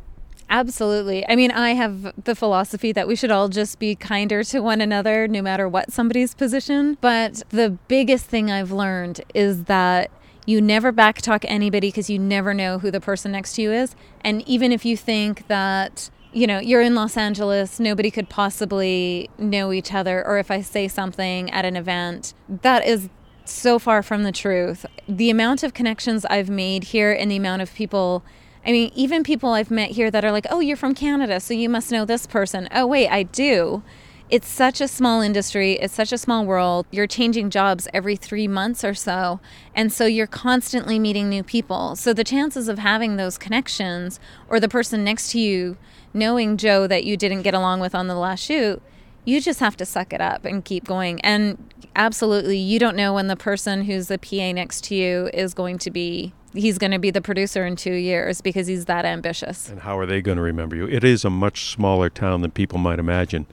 Absolutely. 0.49 1.27
I 1.29 1.35
mean, 1.35 1.51
I 1.51 1.71
have 1.71 2.12
the 2.23 2.35
philosophy 2.35 2.91
that 2.93 3.07
we 3.07 3.15
should 3.15 3.29
all 3.29 3.49
just 3.49 3.77
be 3.77 3.95
kinder 3.95 4.43
to 4.45 4.62
one 4.62 4.81
another 4.81 5.27
no 5.27 5.41
matter 5.41 5.69
what 5.69 5.91
somebody's 5.91 6.33
position. 6.33 6.97
But 7.01 7.43
the 7.49 7.77
biggest 7.88 8.25
thing 8.25 8.49
I've 8.49 8.71
learned 8.71 9.21
is 9.35 9.65
that 9.65 10.09
you 10.47 10.59
never 10.59 10.91
backtalk 10.91 11.45
anybody 11.47 11.89
because 11.89 12.09
you 12.09 12.17
never 12.17 12.55
know 12.55 12.79
who 12.79 12.89
the 12.89 12.99
person 12.99 13.31
next 13.31 13.53
to 13.53 13.62
you 13.62 13.71
is. 13.71 13.95
And 14.21 14.41
even 14.47 14.71
if 14.71 14.85
you 14.85 14.97
think 14.97 15.47
that 15.47 16.09
you 16.31 16.45
know, 16.45 16.59
you're 16.59 16.81
in 16.81 16.93
Los 16.93 17.17
Angeles, 17.17 17.79
nobody 17.79 18.12
could 18.12 18.29
possibly 18.29 19.29
know 19.38 19.71
each 19.71 19.93
other. 19.93 20.25
Or 20.25 20.38
if 20.38 20.51
I 20.51 20.62
say 20.62 20.88
something 20.88 21.49
at 21.49 21.65
an 21.65 21.75
event, 21.75 22.33
that 22.47 22.85
is 22.85 23.09
so 23.45 23.79
far 23.79 24.03
from 24.03 24.23
the 24.23 24.31
truth. 24.31 24.85
The 25.07 25.31
amount 25.31 25.63
of 25.63 25.73
connections 25.73 26.25
I've 26.25 26.49
made 26.49 26.85
here 26.85 27.12
and 27.12 27.31
the 27.31 27.35
amount 27.35 27.63
of 27.63 27.73
people, 27.73 28.23
I 28.65 28.72
mean, 28.72 28.91
even 28.95 29.24
people 29.24 29.52
I've 29.52 29.72
met 29.72 29.91
here 29.91 30.12
that 30.12 30.26
are 30.26 30.32
like, 30.32 30.45
oh, 30.50 30.60
you're 30.60 30.78
from 30.78 30.93
Canada, 30.93 31.39
so 31.39 31.54
you 31.54 31.69
must 31.69 31.91
know 31.91 32.06
this 32.06 32.28
person. 32.28 32.67
Oh, 32.72 32.86
wait, 32.86 33.10
I 33.10 33.24
do. 33.24 33.84
It's 34.30 34.48
such 34.48 34.80
a 34.80 34.88
small 34.88 35.22
industry, 35.22 35.74
it's 35.74 35.95
such 35.95 36.12
a 36.12 36.17
small 36.17 36.45
world. 36.45 36.86
You're 36.91 37.08
changing 37.08 37.50
jobs 37.50 37.88
every 37.95 38.15
three 38.15 38.48
months 38.48 38.84
or 38.84 38.93
so. 38.93 39.39
And 39.74 39.91
so 39.91 40.06
you're 40.06 40.28
constantly 40.28 41.00
meeting 41.00 41.30
new 41.30 41.41
people. 41.41 41.95
So 41.95 42.13
the 42.13 42.24
chances 42.24 42.67
of 42.67 42.78
having 42.78 43.15
those 43.15 43.39
connections 43.39 44.19
or 44.48 44.60
the 44.60 44.69
person 44.69 45.04
next 45.04 45.32
to 45.32 45.39
you 45.39 45.78
knowing 46.13 46.58
Joe 46.58 46.86
that 46.86 47.06
you 47.06 47.17
didn't 47.17 47.41
get 47.41 47.56
along 47.56 47.80
with 47.80 47.95
on 47.95 48.08
the 48.08 48.15
last 48.15 48.43
shoot, 48.43 48.82
you 49.25 49.41
just 49.41 49.60
have 49.60 49.77
to 49.77 49.86
suck 49.86 50.13
it 50.13 50.21
up 50.21 50.45
and 50.45 50.63
keep 50.63 50.86
going. 50.86 51.19
And 51.21 51.71
absolutely, 51.95 52.58
you 52.58 52.79
don't 52.79 52.95
know 52.95 53.13
when 53.13 53.27
the 53.27 53.36
person 53.36 53.84
who's 53.84 54.08
the 54.08 54.17
PA 54.17 54.51
next 54.51 54.84
to 54.86 54.95
you 54.95 55.29
is 55.34 55.53
going 55.53 55.77
to 55.79 55.91
be. 55.91 56.34
He's 56.53 56.79
going 56.79 56.91
to 56.91 56.99
be 56.99 57.12
the 57.12 57.21
producer 57.21 57.63
in 57.63 57.75
two 57.75 57.93
years 57.93 58.41
because 58.41 58.65
he's 58.65 58.86
that 58.86 59.05
ambitious. 59.05 59.69
And 59.69 59.82
how 59.82 59.99
are 59.99 60.08
they 60.08 60.19
going 60.19 60.38
to 60.38 60.41
remember 60.41 60.75
you? 60.75 60.88
It 60.88 61.03
is 61.03 61.23
a 61.23 61.29
much 61.29 61.65
smaller 61.65 62.10
town 62.10 62.41
than 62.41 62.49
people 62.49 62.79
might 62.79 62.97
imagine. 62.97 63.45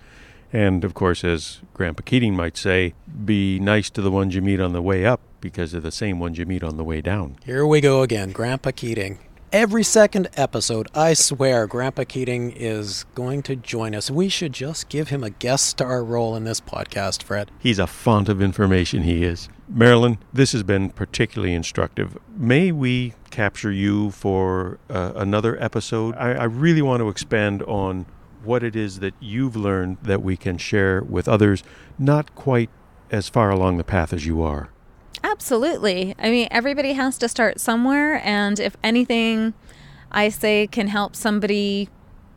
And 0.50 0.82
of 0.82 0.94
course, 0.94 1.22
as 1.22 1.60
Grandpa 1.74 2.02
Keating 2.06 2.34
might 2.34 2.56
say, 2.56 2.94
be 3.24 3.58
nice 3.58 3.90
to 3.90 4.00
the 4.00 4.10
ones 4.10 4.34
you 4.34 4.40
meet 4.40 4.60
on 4.60 4.72
the 4.72 4.80
way 4.80 5.04
up 5.04 5.20
because 5.42 5.72
they're 5.72 5.80
the 5.82 5.92
same 5.92 6.18
ones 6.18 6.38
you 6.38 6.46
meet 6.46 6.62
on 6.62 6.78
the 6.78 6.84
way 6.84 7.02
down. 7.02 7.36
Here 7.44 7.66
we 7.66 7.82
go 7.82 8.00
again, 8.00 8.32
Grandpa 8.32 8.70
Keating 8.70 9.18
every 9.56 9.82
second 9.82 10.28
episode, 10.36 10.86
I 10.94 11.14
swear, 11.14 11.66
Grandpa 11.66 12.04
Keating 12.04 12.50
is 12.50 13.06
going 13.14 13.42
to 13.44 13.56
join 13.56 13.94
us. 13.94 14.10
We 14.10 14.28
should 14.28 14.52
just 14.52 14.90
give 14.90 15.08
him 15.08 15.24
a 15.24 15.30
guest 15.30 15.64
star 15.64 16.04
role 16.04 16.36
in 16.36 16.44
this 16.44 16.60
podcast, 16.60 17.22
Fred. 17.22 17.50
He's 17.58 17.78
a 17.78 17.86
font 17.86 18.28
of 18.28 18.42
information, 18.42 19.02
he 19.02 19.24
is. 19.24 19.48
Marilyn, 19.66 20.18
this 20.30 20.52
has 20.52 20.62
been 20.62 20.90
particularly 20.90 21.54
instructive. 21.54 22.18
May 22.36 22.70
we 22.70 23.14
capture 23.30 23.72
you 23.72 24.10
for 24.10 24.78
uh, 24.90 25.12
another 25.16 25.58
episode? 25.58 26.14
I, 26.16 26.32
I 26.32 26.44
really 26.44 26.82
want 26.82 27.00
to 27.00 27.08
expand 27.08 27.62
on 27.62 28.04
what 28.44 28.62
it 28.62 28.76
is 28.76 28.98
that 28.98 29.14
you've 29.20 29.56
learned 29.56 29.96
that 30.02 30.20
we 30.20 30.36
can 30.36 30.58
share 30.58 31.02
with 31.02 31.26
others, 31.26 31.62
not 31.98 32.34
quite 32.34 32.68
as 33.10 33.30
far 33.30 33.48
along 33.48 33.78
the 33.78 33.84
path 33.84 34.12
as 34.12 34.26
you 34.26 34.42
are. 34.42 34.68
Absolutely. 35.22 36.14
I 36.18 36.30
mean, 36.30 36.48
everybody 36.50 36.92
has 36.92 37.18
to 37.18 37.28
start 37.28 37.60
somewhere. 37.60 38.20
And 38.24 38.58
if 38.60 38.76
anything 38.82 39.54
I 40.10 40.28
say 40.28 40.66
can 40.66 40.88
help 40.88 41.16
somebody 41.16 41.88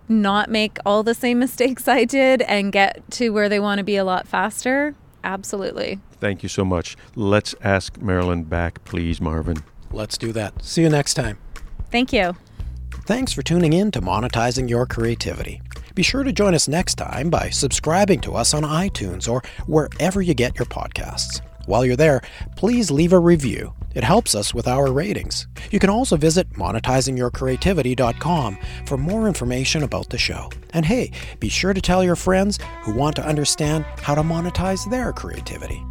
not 0.07 0.49
make 0.49 0.77
all 0.85 1.03
the 1.03 1.13
same 1.13 1.39
mistakes 1.45 1.87
I 1.87 2.05
did 2.05 2.41
and 2.41 2.71
get 2.71 3.09
to 3.11 3.29
where 3.29 3.49
they 3.49 3.59
want 3.59 3.79
to 3.79 3.83
be 3.83 3.95
a 3.95 4.03
lot 4.03 4.27
faster, 4.27 4.95
absolutely. 5.23 5.99
Thank 6.19 6.43
you 6.43 6.49
so 6.49 6.65
much. 6.65 6.97
Let's 7.15 7.55
ask 7.61 8.01
Marilyn 8.01 8.43
back, 8.43 8.83
please, 8.85 9.21
Marvin. 9.21 9.57
Let's 9.91 10.17
do 10.17 10.31
that. 10.33 10.63
See 10.63 10.81
you 10.81 10.89
next 10.89 11.13
time. 11.13 11.37
Thank 11.91 12.13
you. 12.13 12.35
Thanks 13.05 13.33
for 13.33 13.41
tuning 13.41 13.73
in 13.73 13.91
to 13.91 14.01
Monetizing 14.01 14.69
Your 14.69 14.85
Creativity. 14.85 15.61
Be 15.95 16.03
sure 16.03 16.23
to 16.23 16.31
join 16.31 16.53
us 16.53 16.67
next 16.67 16.95
time 16.95 17.29
by 17.29 17.49
subscribing 17.49 18.21
to 18.21 18.35
us 18.35 18.53
on 18.53 18.63
iTunes 18.63 19.27
or 19.27 19.41
wherever 19.65 20.21
you 20.21 20.33
get 20.33 20.59
your 20.59 20.67
podcasts. 20.67 21.41
While 21.65 21.85
you're 21.85 21.95
there, 21.95 22.21
please 22.55 22.91
leave 22.91 23.13
a 23.13 23.19
review. 23.19 23.73
It 23.95 24.03
helps 24.03 24.35
us 24.35 24.53
with 24.53 24.67
our 24.67 24.91
ratings. 24.91 25.47
You 25.71 25.79
can 25.79 25.89
also 25.89 26.15
visit 26.15 26.51
monetizingyourcreativity.com 26.53 28.57
for 28.85 28.97
more 28.97 29.27
information 29.27 29.83
about 29.83 30.09
the 30.09 30.17
show. 30.17 30.49
And 30.73 30.85
hey, 30.85 31.11
be 31.39 31.49
sure 31.49 31.73
to 31.73 31.81
tell 31.81 32.03
your 32.03 32.15
friends 32.15 32.59
who 32.83 32.93
want 32.93 33.15
to 33.15 33.25
understand 33.25 33.85
how 34.01 34.15
to 34.15 34.21
monetize 34.21 34.89
their 34.89 35.13
creativity. 35.13 35.83